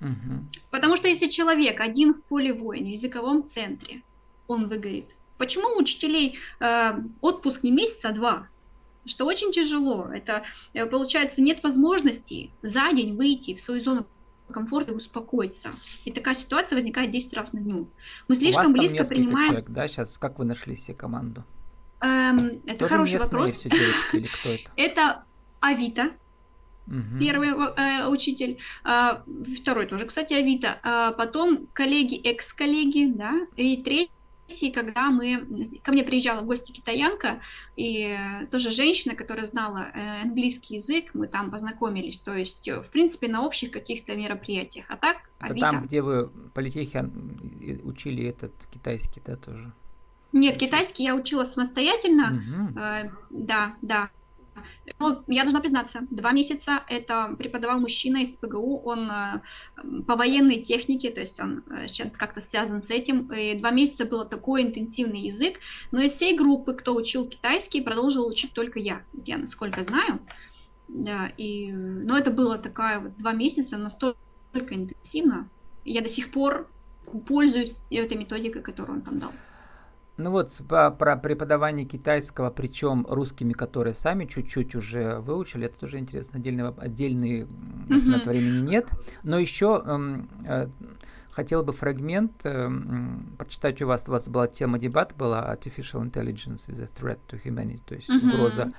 Угу. 0.00 0.46
Потому 0.70 0.96
что 0.96 1.08
если 1.08 1.26
человек 1.26 1.80
один 1.80 2.14
в 2.14 2.22
поле 2.22 2.54
воин, 2.54 2.84
в 2.84 2.88
языковом 2.88 3.44
центре, 3.44 4.02
он 4.46 4.68
выгорит. 4.68 5.14
Почему 5.36 5.68
у 5.76 5.80
учителей 5.80 6.38
э, 6.60 6.92
отпуск 7.20 7.62
не 7.62 7.72
месяц, 7.72 8.06
а 8.06 8.12
два? 8.12 8.48
Что 9.04 9.26
очень 9.26 9.52
тяжело. 9.52 10.08
Это, 10.10 10.44
э, 10.72 10.86
получается, 10.86 11.42
нет 11.42 11.62
возможности 11.62 12.50
за 12.62 12.90
день 12.92 13.16
выйти 13.16 13.54
в 13.54 13.60
свою 13.60 13.82
зону 13.82 14.06
комфорта 14.52 14.92
и 14.92 14.94
успокоиться. 14.94 15.70
И 16.04 16.12
такая 16.12 16.34
ситуация 16.34 16.76
возникает 16.76 17.10
10 17.10 17.34
раз 17.34 17.52
на 17.52 17.60
дню. 17.60 17.88
Мы 18.28 18.36
слишком 18.36 18.72
близко 18.72 19.04
принимаем... 19.04 19.48
Человек, 19.48 19.70
да, 19.70 19.88
сейчас 19.88 20.18
как 20.18 20.38
вы 20.38 20.44
нашли 20.44 20.76
себе 20.76 20.94
команду? 20.94 21.44
Эм, 22.00 22.60
это 22.66 22.80
Тоже 22.80 22.90
хороший 22.90 23.18
вопрос. 23.18 23.52
Все 23.52 23.70
девочки, 23.70 24.16
или 24.16 24.26
кто 24.26 24.48
это? 24.50 24.70
это 24.76 25.24
Авито, 25.60 26.12
Угу. 26.86 27.18
Первый 27.20 27.50
э, 27.50 28.06
учитель, 28.06 28.56
э, 28.84 29.10
второй 29.60 29.84
тоже, 29.84 30.06
кстати, 30.06 30.32
Авито, 30.32 30.78
э, 30.82 31.12
потом 31.18 31.66
коллеги, 31.74 32.18
экс-коллеги, 32.18 33.12
да, 33.14 33.34
и 33.56 33.82
третий 33.82 34.10
третий, 34.48 34.70
когда 34.70 35.10
мы, 35.10 35.46
ко 35.82 35.92
мне 35.92 36.02
приезжала 36.02 36.40
в 36.40 36.46
гости 36.46 36.72
китаянка, 36.72 37.40
и 37.76 38.16
тоже 38.50 38.70
женщина, 38.70 39.14
которая 39.14 39.44
знала 39.44 39.90
э, 39.94 40.22
английский 40.22 40.76
язык, 40.76 41.10
мы 41.14 41.28
там 41.28 41.50
познакомились, 41.50 42.18
то 42.18 42.34
есть, 42.34 42.66
э, 42.66 42.80
в 42.80 42.88
принципе, 42.88 43.28
на 43.28 43.44
общих 43.44 43.70
каких-то 43.70 44.16
мероприятиях. 44.16 44.86
А 44.88 44.96
так, 44.96 45.18
Это 45.40 45.54
там, 45.54 45.82
где 45.82 46.02
вы 46.02 46.30
политехе 46.54 47.10
учили 47.84 48.24
этот 48.24 48.52
китайский, 48.72 49.20
да, 49.24 49.36
тоже? 49.36 49.72
Нет, 50.32 50.58
китайский 50.58 51.04
я 51.04 51.14
учила 51.14 51.44
самостоятельно, 51.44 52.70
угу. 52.70 52.78
э, 52.78 53.10
да, 53.30 53.74
да. 53.82 54.10
Ну, 54.98 55.22
я 55.26 55.42
должна 55.42 55.60
признаться, 55.60 56.00
два 56.10 56.32
месяца 56.32 56.82
это 56.88 57.34
преподавал 57.38 57.80
мужчина 57.80 58.18
из 58.18 58.36
ПГУ, 58.36 58.82
он 58.84 59.10
э, 59.10 59.40
по 60.06 60.16
военной 60.16 60.62
технике, 60.62 61.10
то 61.10 61.20
есть 61.20 61.40
он 61.40 61.64
э, 61.70 61.86
как-то 62.16 62.40
связан 62.40 62.82
с 62.82 62.90
этим, 62.90 63.32
и 63.32 63.58
два 63.58 63.70
месяца 63.70 64.04
было 64.04 64.24
такой 64.24 64.62
интенсивный 64.62 65.20
язык, 65.20 65.60
но 65.90 66.00
из 66.00 66.12
всей 66.12 66.36
группы, 66.36 66.74
кто 66.74 66.94
учил 66.94 67.26
китайский, 67.26 67.80
продолжил 67.80 68.26
учить 68.26 68.52
только 68.52 68.78
я, 68.78 69.02
я 69.24 69.38
насколько 69.38 69.82
знаю, 69.82 70.20
да, 70.88 71.30
и, 71.36 71.70
но 71.72 72.16
это 72.16 72.30
было 72.30 72.58
такая 72.58 73.00
вот 73.00 73.16
два 73.16 73.32
месяца 73.32 73.76
настолько 73.76 74.18
интенсивно, 74.54 75.48
я 75.84 76.00
до 76.00 76.08
сих 76.08 76.30
пор 76.30 76.70
пользуюсь 77.26 77.76
этой 77.90 78.16
методикой, 78.16 78.62
которую 78.62 78.98
он 78.98 79.02
там 79.02 79.18
дал. 79.18 79.32
Ну 80.18 80.32
вот 80.32 80.52
про, 80.68 80.90
про 80.90 81.16
преподавание 81.16 81.86
китайского, 81.86 82.50
причем 82.50 83.06
русскими, 83.08 83.52
которые 83.52 83.94
сами 83.94 84.24
чуть-чуть 84.24 84.74
уже 84.74 85.20
выучили, 85.20 85.66
это 85.66 85.78
тоже 85.78 85.98
интересно, 85.98 86.40
отдельный, 86.40 86.68
отдельный 86.68 87.42
mm-hmm. 87.42 88.16
это 88.16 88.30
времени 88.30 88.68
нет. 88.68 88.88
Но 89.22 89.38
еще 89.38 89.80
эм, 89.86 90.28
э, 90.46 90.68
хотел 91.30 91.62
бы 91.62 91.72
фрагмент 91.72 92.32
э, 92.42 92.68
прочитать 93.38 93.80
у 93.80 93.86
вас. 93.86 94.04
У 94.08 94.10
вас 94.10 94.28
была 94.28 94.48
тема 94.48 94.80
дебат 94.80 95.14
была 95.16 95.54
Artificial 95.54 96.02
Intelligence 96.02 96.68
is 96.68 96.82
a 96.82 96.88
threat 96.88 97.20
to 97.28 97.40
humanity, 97.40 97.80
то 97.86 97.94
есть 97.94 98.10
mm-hmm. 98.10 98.32
угроза 98.32 98.72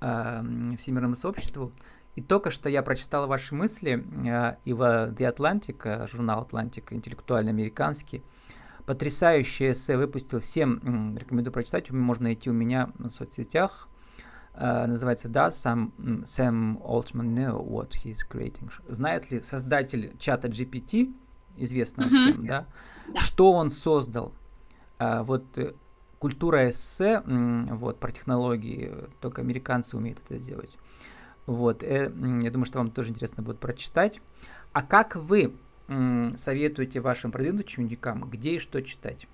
э, 0.00 0.76
всемирному 0.78 1.14
сообществу. 1.14 1.72
И 2.16 2.22
только 2.22 2.50
что 2.50 2.70
я 2.70 2.82
прочитал 2.82 3.26
ваши 3.26 3.54
мысли 3.54 4.02
э, 4.26 4.56
и 4.64 4.72
в 4.72 4.80
The 5.10 5.36
Atlantic, 5.36 5.82
э, 5.84 6.06
журнал 6.06 6.48
Atlantic, 6.50 6.84
интеллектуальный 6.90 7.52
американский, 7.52 8.22
потрясающее 8.86 9.72
эссе 9.72 9.96
выпустил. 9.96 10.40
Всем 10.40 11.16
рекомендую 11.16 11.52
прочитать. 11.52 11.90
Можно 11.90 12.24
найти 12.24 12.50
у 12.50 12.52
меня 12.52 12.90
в 12.98 13.10
соцсетях. 13.10 13.88
Uh, 14.52 14.86
называется 14.86 15.28
Does 15.28 15.50
Sam, 15.50 15.92
Sam 16.24 16.82
Altman 16.82 17.34
know 17.34 17.64
what 17.64 17.92
he's 18.04 18.18
creating? 18.28 18.70
Знает 18.88 19.30
ли 19.30 19.40
создатель 19.42 20.12
чата 20.18 20.48
GPT, 20.48 21.14
известного 21.56 22.08
mm-hmm. 22.08 22.32
всем, 22.32 22.46
да, 22.46 22.66
да, 23.14 23.20
что 23.20 23.52
он 23.52 23.70
создал? 23.70 24.34
Uh, 24.98 25.22
вот 25.22 25.56
э, 25.56 25.72
культура 26.18 26.68
эссе, 26.68 27.22
вот, 27.24 28.00
про 28.00 28.10
технологии, 28.12 28.92
только 29.20 29.40
американцы 29.40 29.96
умеют 29.96 30.20
это 30.28 30.38
делать. 30.38 30.76
Вот, 31.46 31.82
э, 31.82 32.12
я 32.42 32.50
думаю, 32.50 32.66
что 32.66 32.80
вам 32.80 32.90
тоже 32.90 33.10
интересно 33.10 33.42
будет 33.42 33.60
прочитать. 33.60 34.20
А 34.72 34.82
как 34.82 35.16
вы 35.16 35.54
советуете 36.36 37.00
вашим 37.00 37.32
продвинутым 37.32 37.84
ученикам, 37.84 38.28
где 38.30 38.56
и 38.56 38.58
что 38.58 38.80
читать? 38.82 39.26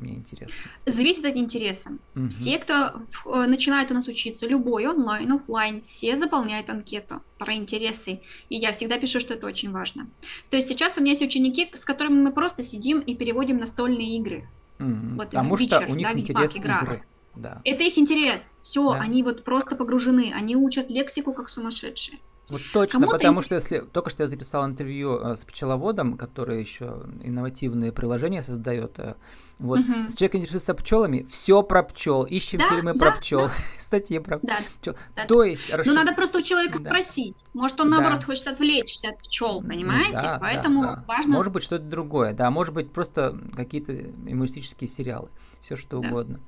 Мне 0.00 0.14
интересно. 0.14 0.54
Зависит 0.86 1.24
от 1.26 1.36
интереса. 1.36 1.90
Угу. 2.16 2.28
Все, 2.28 2.58
кто 2.58 3.02
э, 3.26 3.46
начинает 3.46 3.90
у 3.90 3.94
нас 3.94 4.08
учиться, 4.08 4.46
любой 4.46 4.86
онлайн, 4.86 5.30
офлайн, 5.32 5.82
все 5.82 6.16
заполняют 6.16 6.70
анкету 6.70 7.22
про 7.38 7.54
интересы. 7.54 8.20
И 8.48 8.56
я 8.56 8.72
всегда 8.72 8.98
пишу, 8.98 9.20
что 9.20 9.34
это 9.34 9.46
очень 9.46 9.70
важно. 9.72 10.08
То 10.48 10.56
есть 10.56 10.68
сейчас 10.68 10.96
у 10.96 11.00
меня 11.00 11.10
есть 11.10 11.22
ученики, 11.22 11.68
с 11.74 11.84
которыми 11.84 12.22
мы 12.22 12.32
просто 12.32 12.62
сидим 12.62 13.00
и 13.00 13.14
переводим 13.14 13.58
настольные 13.58 14.16
игры. 14.16 14.48
Угу. 14.78 15.16
Вот, 15.16 15.30
Потому 15.30 15.56
что 15.56 15.84
у 15.86 15.94
них 15.94 16.08
да, 16.10 16.18
интерес 16.18 16.56
игра. 16.56 16.80
игры. 16.82 17.02
Да. 17.34 17.60
Это 17.64 17.84
их 17.84 17.98
интерес. 17.98 18.60
Все, 18.62 18.92
да. 18.92 19.00
они 19.00 19.22
вот 19.22 19.44
просто 19.44 19.76
погружены. 19.76 20.32
Они 20.34 20.56
учат 20.56 20.90
лексику 20.90 21.34
как 21.34 21.48
сумасшедшие. 21.48 22.18
Вот 22.48 22.62
точно, 22.72 23.00
Кому 23.00 23.12
потому 23.12 23.42
что 23.42 23.54
если 23.54 23.78
только 23.78 24.10
что 24.10 24.24
я 24.24 24.26
записал 24.26 24.66
интервью 24.66 25.18
э, 25.18 25.36
с 25.36 25.44
пчеловодом, 25.44 26.16
который 26.16 26.60
еще 26.60 27.04
инновативные 27.22 27.92
приложения 27.92 28.42
создает. 28.42 28.98
Э, 28.98 29.14
вот 29.58 29.80
угу. 29.80 30.08
Человек 30.16 30.36
интересуется 30.36 30.74
пчелами, 30.74 31.26
все 31.28 31.62
про 31.62 31.82
пчел, 31.82 32.24
ищем 32.24 32.58
да, 32.58 32.68
фильмы 32.68 32.94
да, 32.94 32.98
про 32.98 33.20
пчел, 33.20 33.40
да. 33.42 33.52
статьи 33.78 34.18
про 34.18 34.40
да, 34.42 34.56
пчел. 34.80 34.96
Да. 35.14 35.26
То 35.26 35.44
есть. 35.44 35.70
Ну 35.84 35.94
надо 35.94 36.14
просто 36.14 36.38
у 36.38 36.42
человека 36.42 36.78
да. 36.82 36.90
спросить, 36.90 37.36
может 37.54 37.80
он 37.80 37.90
наоборот 37.90 38.20
да. 38.20 38.26
хочет 38.26 38.46
отвлечься 38.48 39.10
от 39.10 39.18
пчел, 39.18 39.62
понимаете? 39.62 40.12
Да, 40.14 40.38
Поэтому 40.40 40.82
да, 40.82 40.96
да. 40.96 41.04
важно. 41.06 41.34
Может 41.34 41.52
быть 41.52 41.62
что-то 41.62 41.84
другое, 41.84 42.32
да, 42.32 42.50
может 42.50 42.74
быть 42.74 42.90
просто 42.90 43.38
какие-то 43.54 43.92
юмористические 43.92 44.88
сериалы, 44.88 45.28
все 45.60 45.76
что 45.76 46.00
да. 46.00 46.08
угодно. 46.08 46.40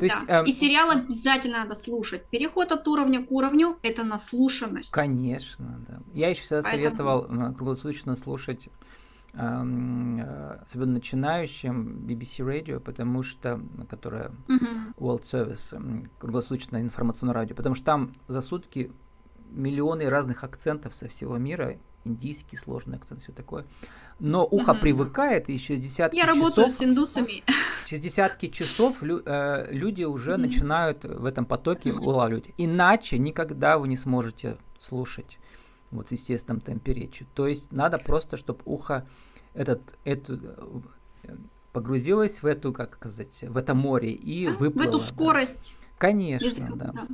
То 0.00 0.06
есть, 0.06 0.26
да. 0.26 0.40
эм... 0.40 0.46
И 0.46 0.50
сериал 0.50 0.90
обязательно 0.90 1.58
надо 1.58 1.74
слушать. 1.74 2.24
Переход 2.30 2.72
от 2.72 2.88
уровня 2.88 3.24
к 3.24 3.30
уровню– 3.30 3.78
это 3.82 4.02
наслушанность. 4.02 4.90
Конечно, 4.90 5.84
да. 5.86 6.00
Я 6.14 6.30
еще 6.30 6.40
всегда 6.42 6.62
Поэтому... 6.62 6.84
советовал 6.84 7.54
круглосуточно 7.54 8.16
слушать 8.16 8.70
эм, 9.34 10.20
э, 10.20 10.58
особенно 10.64 10.94
начинающим 10.94 12.06
BBC 12.06 12.44
Radio, 12.44 12.80
потому 12.80 13.22
что, 13.22 13.60
которая 13.88 14.32
uh-huh. 14.48 14.94
World 14.96 15.22
Service, 15.22 16.08
круглосуточное 16.18 16.80
информационное 16.80 17.34
радио, 17.34 17.54
потому 17.54 17.74
что 17.74 17.84
там 17.84 18.14
за 18.26 18.40
сутки 18.40 18.90
миллионы 19.50 20.08
разных 20.08 20.44
акцентов 20.44 20.94
со 20.94 21.08
всего 21.08 21.36
мира, 21.36 21.76
индийский 22.04 22.56
сложный 22.56 22.96
акцент, 22.96 23.22
все 23.22 23.32
такое. 23.32 23.64
Но 24.18 24.46
ухо 24.46 24.72
mm-hmm. 24.72 24.80
привыкает, 24.80 25.48
и 25.48 25.58
через 25.58 25.80
десятки 25.80 26.16
Я 26.16 26.26
часов... 26.26 26.36
Я 26.36 26.42
работаю 26.42 26.68
с 26.68 26.82
индусами. 26.82 27.42
Через 27.86 28.02
десятки 28.02 28.48
часов 28.48 29.02
лю, 29.02 29.22
э, 29.24 29.68
люди 29.70 30.04
уже 30.04 30.32
mm-hmm. 30.32 30.36
начинают 30.36 31.04
в 31.04 31.24
этом 31.24 31.46
потоке 31.46 31.90
mm-hmm. 31.90 31.98
улавливать. 31.98 32.50
Иначе 32.58 33.18
никогда 33.18 33.78
вы 33.78 33.88
не 33.88 33.96
сможете 33.96 34.58
слушать 34.78 35.38
вот 35.90 36.08
в 36.08 36.12
естественном 36.12 36.60
темпе 36.60 36.92
речи. 36.92 37.26
То 37.34 37.46
есть 37.46 37.72
надо 37.72 37.98
просто, 37.98 38.36
чтобы 38.36 38.60
ухо 38.64 39.06
этот, 39.54 39.80
эту, 40.04 40.38
э, 41.24 41.36
погрузилось 41.72 42.42
в 42.42 42.46
эту, 42.46 42.72
как 42.72 42.96
сказать, 42.96 43.42
в 43.42 43.56
это 43.56 43.74
море 43.74 44.12
и 44.12 44.46
да, 44.46 44.52
выплыло. 44.52 44.84
В 44.84 44.88
эту 44.88 45.00
скорость. 45.00 45.72
Да. 45.80 45.86
Конечно, 45.98 46.46
языка, 46.46 46.72
да. 46.74 46.92
да. 46.92 47.06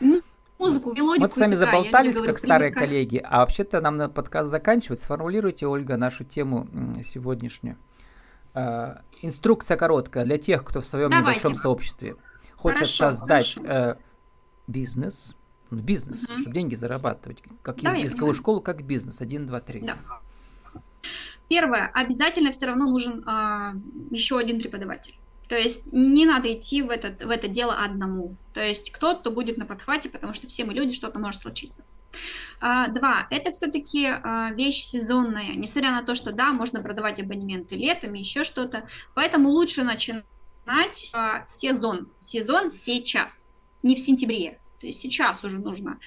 Вот 0.00 0.24
музыку, 0.58 0.92
мелодику. 0.94 1.26
Мы 1.26 1.32
с 1.32 1.36
вами 1.36 1.52
языка, 1.52 1.70
заболтались, 1.70 2.20
как 2.20 2.38
старые 2.38 2.70
привыкать. 2.70 2.88
коллеги, 2.88 3.22
а 3.24 3.38
вообще-то 3.40 3.80
нам 3.80 3.96
на 3.96 4.08
подкаст 4.08 4.50
заканчивать. 4.50 5.00
Сформулируйте, 5.00 5.66
Ольга, 5.66 5.96
нашу 5.96 6.24
тему 6.24 6.68
сегодняшнюю. 7.04 7.76
Э, 8.54 8.96
инструкция 9.22 9.76
короткая 9.76 10.24
для 10.24 10.38
тех, 10.38 10.64
кто 10.64 10.80
в 10.80 10.84
своем 10.84 11.10
Давайте. 11.10 11.40
небольшом 11.40 11.54
сообществе 11.54 12.16
хочет 12.54 12.78
хорошо, 12.78 13.10
создать 13.10 13.54
хорошо. 13.54 13.72
Э, 13.72 13.96
бизнес, 14.66 15.36
ну, 15.70 15.80
бизнес, 15.80 16.24
угу. 16.24 16.40
чтобы 16.40 16.54
деньги 16.54 16.74
зарабатывать, 16.74 17.42
как 17.62 17.80
да, 17.82 17.92
языковую 17.92 18.34
школу, 18.34 18.60
как 18.60 18.82
бизнес. 18.82 19.20
Один, 19.20 19.46
два, 19.46 19.60
три. 19.60 19.80
Да. 19.80 19.96
Первое, 21.48 21.90
обязательно 21.94 22.50
все 22.50 22.66
равно 22.66 22.88
нужен 22.88 23.22
э, 23.28 23.74
еще 24.10 24.38
один 24.38 24.60
преподаватель. 24.60 25.16
То 25.48 25.56
есть 25.56 25.92
не 25.92 26.26
надо 26.26 26.52
идти 26.52 26.82
в, 26.82 26.90
этот, 26.90 27.22
в 27.22 27.30
это 27.30 27.48
дело 27.48 27.74
одному. 27.74 28.36
То 28.52 28.60
есть 28.60 28.90
кто-то 28.90 29.30
будет 29.30 29.58
на 29.58 29.66
подхвате, 29.66 30.08
потому 30.08 30.34
что 30.34 30.48
все 30.48 30.64
мы 30.64 30.74
люди, 30.74 30.92
что-то 30.92 31.18
может 31.18 31.40
случиться. 31.40 31.84
А, 32.60 32.88
два, 32.88 33.26
это 33.30 33.52
все-таки 33.52 34.06
а, 34.06 34.50
вещь 34.52 34.84
сезонная, 34.84 35.54
несмотря 35.54 35.90
на 35.90 36.02
то, 36.02 36.14
что 36.14 36.32
да, 36.32 36.52
можно 36.52 36.82
продавать 36.82 37.20
абонементы 37.20 37.76
летом, 37.76 38.14
еще 38.14 38.44
что-то, 38.44 38.88
поэтому 39.14 39.50
лучше 39.50 39.82
начинать 39.84 41.10
а, 41.12 41.46
сезон, 41.46 42.08
сезон 42.20 42.72
сейчас, 42.72 43.56
не 43.82 43.94
в 43.94 43.98
сентябре, 43.98 44.58
то 44.80 44.86
есть 44.86 45.00
сейчас 45.00 45.42
уже 45.42 45.58
нужно, 45.58 45.98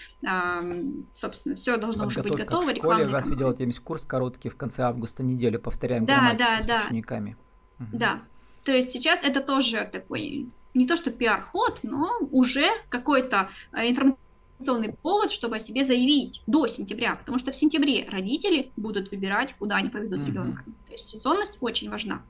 собственно, 1.11 1.55
все 1.55 1.77
должно 1.77 2.05
уже 2.05 2.21
быть 2.21 2.35
готово. 2.35 2.71
В 2.71 2.75
школе 2.75 3.07
у 3.07 3.09
вас 3.09 3.25
видел, 3.25 3.55
есть 3.57 3.79
курс 3.79 4.05
короткий 4.05 4.49
в 4.49 4.57
конце 4.57 4.83
августа 4.83 5.23
неделю, 5.23 5.59
повторяем 5.59 6.05
да, 6.05 6.35
да, 6.37 6.61
да. 6.65 6.79
с 6.79 6.85
учениками. 6.85 7.35
Да, 7.79 8.21
то 8.69 8.75
есть 8.75 8.91
сейчас 8.91 9.23
это 9.23 9.41
тоже 9.41 9.89
такой, 9.91 10.47
не 10.75 10.85
то 10.85 10.95
что 10.95 11.09
пиар-ход, 11.09 11.79
но 11.81 12.19
уже 12.29 12.67
какой-то 12.89 13.49
э, 13.71 13.89
информационный 13.89 14.93
повод, 14.93 15.31
чтобы 15.31 15.55
о 15.55 15.59
себе 15.59 15.83
заявить 15.83 16.43
до 16.45 16.67
сентября, 16.67 17.15
потому 17.15 17.39
что 17.39 17.51
в 17.51 17.55
сентябре 17.55 18.07
родители 18.07 18.71
будут 18.77 19.09
выбирать, 19.09 19.55
куда 19.57 19.77
они 19.77 19.89
поведут 19.89 20.19
uh-huh. 20.19 20.27
ребенка. 20.27 20.65
То 20.85 20.91
есть 20.91 21.09
сезонность 21.09 21.57
очень 21.61 21.89
важна. 21.89 22.21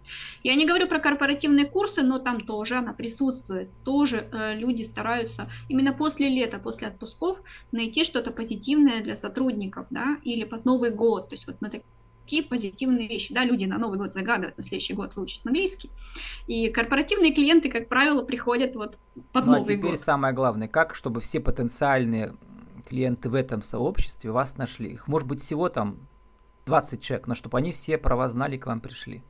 Я 0.41 0.56
не 0.56 0.65
говорю 0.65 0.88
про 0.88 0.99
корпоративные 0.99 1.65
курсы, 1.65 2.04
но 2.04 2.19
там 2.19 2.45
тоже 2.45 2.75
она 2.75 2.93
присутствует. 2.93 3.67
Тоже 3.84 4.30
э, 4.32 4.56
люди 4.56 4.84
стараются 4.84 5.49
именно 5.67 5.91
после 5.91 6.30
лета, 6.30 6.58
после 6.58 6.88
отпусков 6.88 7.43
найти 7.73 8.06
что-то 8.06 8.32
позитивное 8.32 9.04
для 9.04 9.17
сотрудников, 9.17 9.88
да, 9.89 10.19
или 10.23 10.45
под 10.45 10.63
Новый 10.63 10.91
год. 10.91 11.28
То 11.28 11.34
есть 11.34 11.47
вот 11.47 11.60
на 11.60 11.69
такие 11.69 11.84
какие 12.30 12.42
позитивные 12.44 13.08
вещи. 13.08 13.34
Да, 13.34 13.44
люди 13.44 13.65
на 13.65 13.80
Новый 13.80 13.98
год 13.98 14.13
загадывают 14.13 14.56
на 14.56 14.63
следующий 14.63 14.94
год 14.94 15.15
выучить 15.15 15.42
английский. 15.44 15.89
И 16.46 16.70
корпоративные 16.70 17.34
клиенты, 17.34 17.72
как 17.72 17.89
правило, 17.89 18.22
приходят 18.22 18.76
вот 18.76 19.00
под 19.32 19.48
ну, 19.48 19.54
а 19.54 19.58
Новый 19.58 19.74
а 19.74 19.78
теперь 19.78 19.92
год. 19.92 20.00
самое 20.00 20.32
главное, 20.32 20.68
как, 20.68 20.94
чтобы 20.94 21.22
все 21.22 21.39
потенциальные 21.39 22.36
клиенты 22.88 23.30
в 23.30 23.34
этом 23.34 23.63
сообществе 23.63 24.30
вас 24.30 24.58
нашли. 24.58 24.92
Их 24.92 25.08
может 25.08 25.28
быть 25.28 25.42
всего 25.42 25.70
там 25.70 25.98
20 26.68 27.02
человек, 27.02 27.26
но 27.26 27.34
чтобы 27.34 27.58
они 27.58 27.72
все 27.72 27.98
про 27.98 28.15
вас 28.15 28.34
знали 28.34 28.58
к 28.58 28.68
вам 28.68 28.80
пришли. 28.80 29.24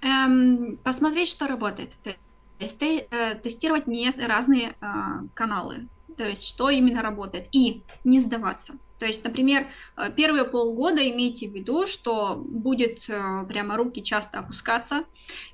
Эм, 0.00 0.78
посмотреть, 0.82 1.28
что 1.28 1.46
работает. 1.46 1.94
То 2.02 2.14
есть 2.58 2.82
э, 2.82 3.34
тестировать 3.42 3.86
не 3.86 4.10
разные 4.26 4.76
э, 4.80 4.86
каналы. 5.34 5.88
То 6.16 6.24
есть 6.28 6.46
что 6.46 6.70
именно 6.70 7.02
работает. 7.02 7.48
И 7.52 7.82
не 8.04 8.20
сдаваться. 8.20 8.74
То 8.98 9.04
есть, 9.04 9.24
например, 9.24 9.66
э, 9.96 10.10
первые 10.10 10.44
полгода 10.44 11.06
имейте 11.08 11.48
в 11.48 11.54
виду, 11.54 11.86
что 11.86 12.36
будет 12.36 13.08
э, 13.10 13.44
прямо 13.46 13.76
руки 13.76 14.02
часто 14.02 14.38
опускаться, 14.38 15.04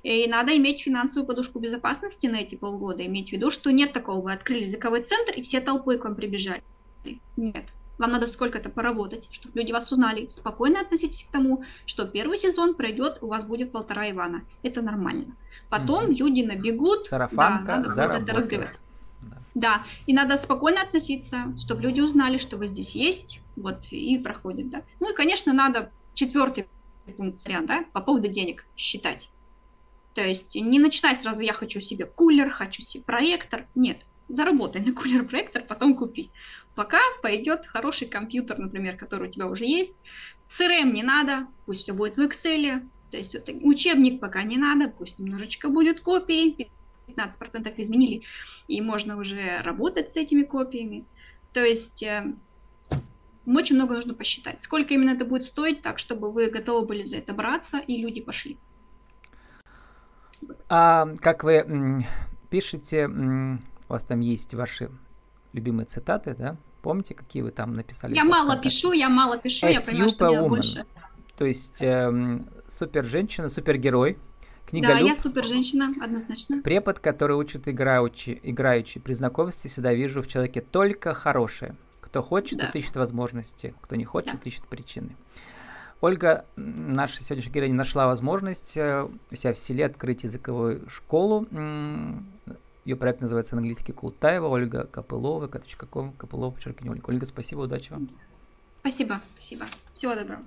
и 0.01 0.27
надо 0.27 0.55
иметь 0.55 0.83
финансовую 0.83 1.27
подушку 1.27 1.59
безопасности 1.59 2.27
на 2.27 2.37
эти 2.37 2.55
полгода, 2.55 3.05
иметь 3.05 3.29
в 3.29 3.31
виду, 3.33 3.51
что 3.51 3.71
нет 3.71 3.91
такого, 3.91 4.21
вы 4.21 4.31
открыли 4.31 4.61
языковой 4.61 5.03
центр, 5.03 5.33
и 5.33 5.41
все 5.41 5.59
толпой 5.59 5.97
к 5.97 6.05
вам 6.05 6.15
прибежали. 6.15 6.63
Нет. 7.35 7.65
Вам 7.97 8.11
надо 8.11 8.27
сколько-то 8.27 8.69
поработать, 8.69 9.27
чтобы 9.31 9.59
люди 9.59 9.71
вас 9.71 9.91
узнали. 9.91 10.27
Спокойно 10.27 10.79
относитесь 10.81 11.23
к 11.23 11.31
тому, 11.31 11.63
что 11.85 12.05
первый 12.05 12.37
сезон 12.37 12.73
пройдет, 12.73 13.19
у 13.21 13.27
вас 13.27 13.43
будет 13.43 13.71
полтора 13.71 14.09
Ивана. 14.09 14.45
Это 14.63 14.81
нормально. 14.81 15.35
Потом 15.69 16.05
угу. 16.05 16.13
люди 16.13 16.41
набегут. 16.41 17.05
Сарафанка 17.05 17.65
да, 17.65 17.77
надо 17.77 17.89
заработает. 18.25 18.79
Да, 19.53 19.83
и 20.07 20.13
надо 20.13 20.37
спокойно 20.37 20.81
относиться, 20.81 21.53
чтобы 21.59 21.83
люди 21.83 22.01
узнали, 22.01 22.37
что 22.37 22.57
вы 22.57 22.67
здесь 22.67 22.95
есть, 22.95 23.39
вот, 23.55 23.91
и 23.91 24.17
проходит, 24.17 24.69
да. 24.69 24.83
Ну 24.99 25.11
и, 25.11 25.15
конечно, 25.15 25.53
надо 25.53 25.91
четвертый 26.15 26.67
пункт, 27.17 27.45
вариант, 27.45 27.67
да, 27.67 27.85
по 27.93 28.01
поводу 28.01 28.27
денег 28.29 28.65
считать. 28.75 29.29
То 30.13 30.21
есть 30.21 30.55
не 30.55 30.79
начинать 30.79 31.21
сразу, 31.21 31.41
я 31.41 31.53
хочу 31.53 31.79
себе 31.79 32.05
кулер, 32.05 32.49
хочу 32.49 32.81
себе 32.81 33.03
проектор. 33.03 33.67
Нет, 33.75 34.05
заработай 34.27 34.81
на 34.81 34.93
кулер-проектор, 34.93 35.63
потом 35.63 35.95
купи. 35.95 36.31
Пока 36.75 36.99
пойдет 37.21 37.65
хороший 37.65 38.07
компьютер, 38.07 38.57
например, 38.57 38.97
который 38.97 39.29
у 39.29 39.31
тебя 39.31 39.47
уже 39.47 39.65
есть. 39.65 39.95
CRM 40.47 40.91
не 40.91 41.03
надо, 41.03 41.47
пусть 41.65 41.81
все 41.81 41.93
будет 41.93 42.17
в 42.17 42.21
Excel. 42.21 42.87
То 43.11 43.17
есть 43.17 43.33
вот, 43.33 43.49
учебник 43.61 44.19
пока 44.19 44.41
не 44.43 44.57
надо, 44.57 44.87
пусть 44.87 45.19
немножечко 45.19 45.69
будет 45.69 46.01
копий, 46.01 46.69
15% 47.07 47.73
изменили, 47.77 48.23
и 48.67 48.81
можно 48.81 49.17
уже 49.17 49.61
работать 49.61 50.11
с 50.11 50.15
этими 50.15 50.43
копиями. 50.43 51.05
То 51.53 51.63
есть 51.63 52.03
э, 52.03 52.33
очень 53.45 53.75
много 53.75 53.95
нужно 53.95 54.13
посчитать, 54.13 54.59
сколько 54.59 54.93
именно 54.93 55.11
это 55.11 55.25
будет 55.25 55.43
стоить, 55.43 55.81
так 55.81 55.99
чтобы 55.99 56.31
вы 56.31 56.49
готовы 56.49 56.85
были 56.85 57.03
за 57.03 57.17
это 57.17 57.33
браться, 57.33 57.79
и 57.79 58.01
люди 58.01 58.21
пошли. 58.21 58.57
А 60.69 61.07
как 61.21 61.43
вы 61.43 62.05
пишете, 62.49 63.07
у 63.07 63.59
вас 63.87 64.03
там 64.03 64.19
есть 64.19 64.53
ваши 64.53 64.89
любимые 65.53 65.85
цитаты, 65.85 66.35
да? 66.35 66.57
Помните, 66.81 67.13
какие 67.13 67.41
вы 67.43 67.51
там 67.51 67.75
написали? 67.75 68.13
Я 68.13 68.25
мало 68.25 68.57
пишу, 68.57 68.91
я 68.91 69.09
мало 69.09 69.37
пишу, 69.37 69.67
я 69.67 69.79
понимаю, 69.79 70.09
что 70.09 70.29
мне 70.29 70.41
больше. 70.41 70.85
То 71.37 71.45
есть 71.45 71.81
э, 71.81 72.11
супер 72.67 73.05
женщина, 73.05 73.49
супергерой. 73.49 74.17
Книголюб, 74.73 75.01
да, 75.01 75.05
я 75.05 75.13
супер 75.13 75.45
женщина, 75.45 75.93
однозначно. 76.01 76.63
Препод, 76.63 76.97
который 76.97 77.37
учит 77.37 77.67
играючи, 77.67 78.39
играючи. 78.41 78.99
При 78.99 79.13
знакомстве 79.13 79.69
всегда 79.69 79.93
вижу 79.93 80.23
в 80.23 80.27
человеке 80.27 80.61
только 80.61 81.13
хорошее. 81.13 81.75
Кто 82.01 82.23
хочет, 82.23 82.57
да. 82.57 82.65
тот 82.65 82.75
ищет 82.77 82.95
возможности. 82.95 83.75
Кто 83.81 83.95
не 83.95 84.03
хочет, 84.03 84.33
да. 84.33 84.39
ищет 84.45 84.65
причины. 84.65 85.15
Ольга, 86.01 86.47
наша 86.55 87.23
сегодняшняя 87.23 87.53
героиня, 87.53 87.75
нашла 87.75 88.07
возможность 88.07 88.75
э, 88.75 89.07
у 89.29 89.35
себя 89.35 89.53
в 89.53 89.59
селе 89.59 89.85
открыть 89.85 90.23
языковую 90.23 90.89
школу. 90.89 91.45
Ее 92.83 92.95
проект 92.95 93.21
называется 93.21 93.55
«Английский 93.55 93.93
Култаева». 93.93 94.47
Ольга 94.47 94.87
Копылова, 94.87 95.47
ком, 95.47 96.13
Копылова, 96.13 96.49
подчеркивание 96.49 96.93
Ольга. 96.93 97.09
Ольга, 97.09 97.25
спасибо, 97.27 97.61
удачи 97.61 97.91
вам. 97.91 98.09
Спасибо, 98.79 99.21
спасибо. 99.35 99.65
Всего 99.93 100.15
доброго. 100.15 100.41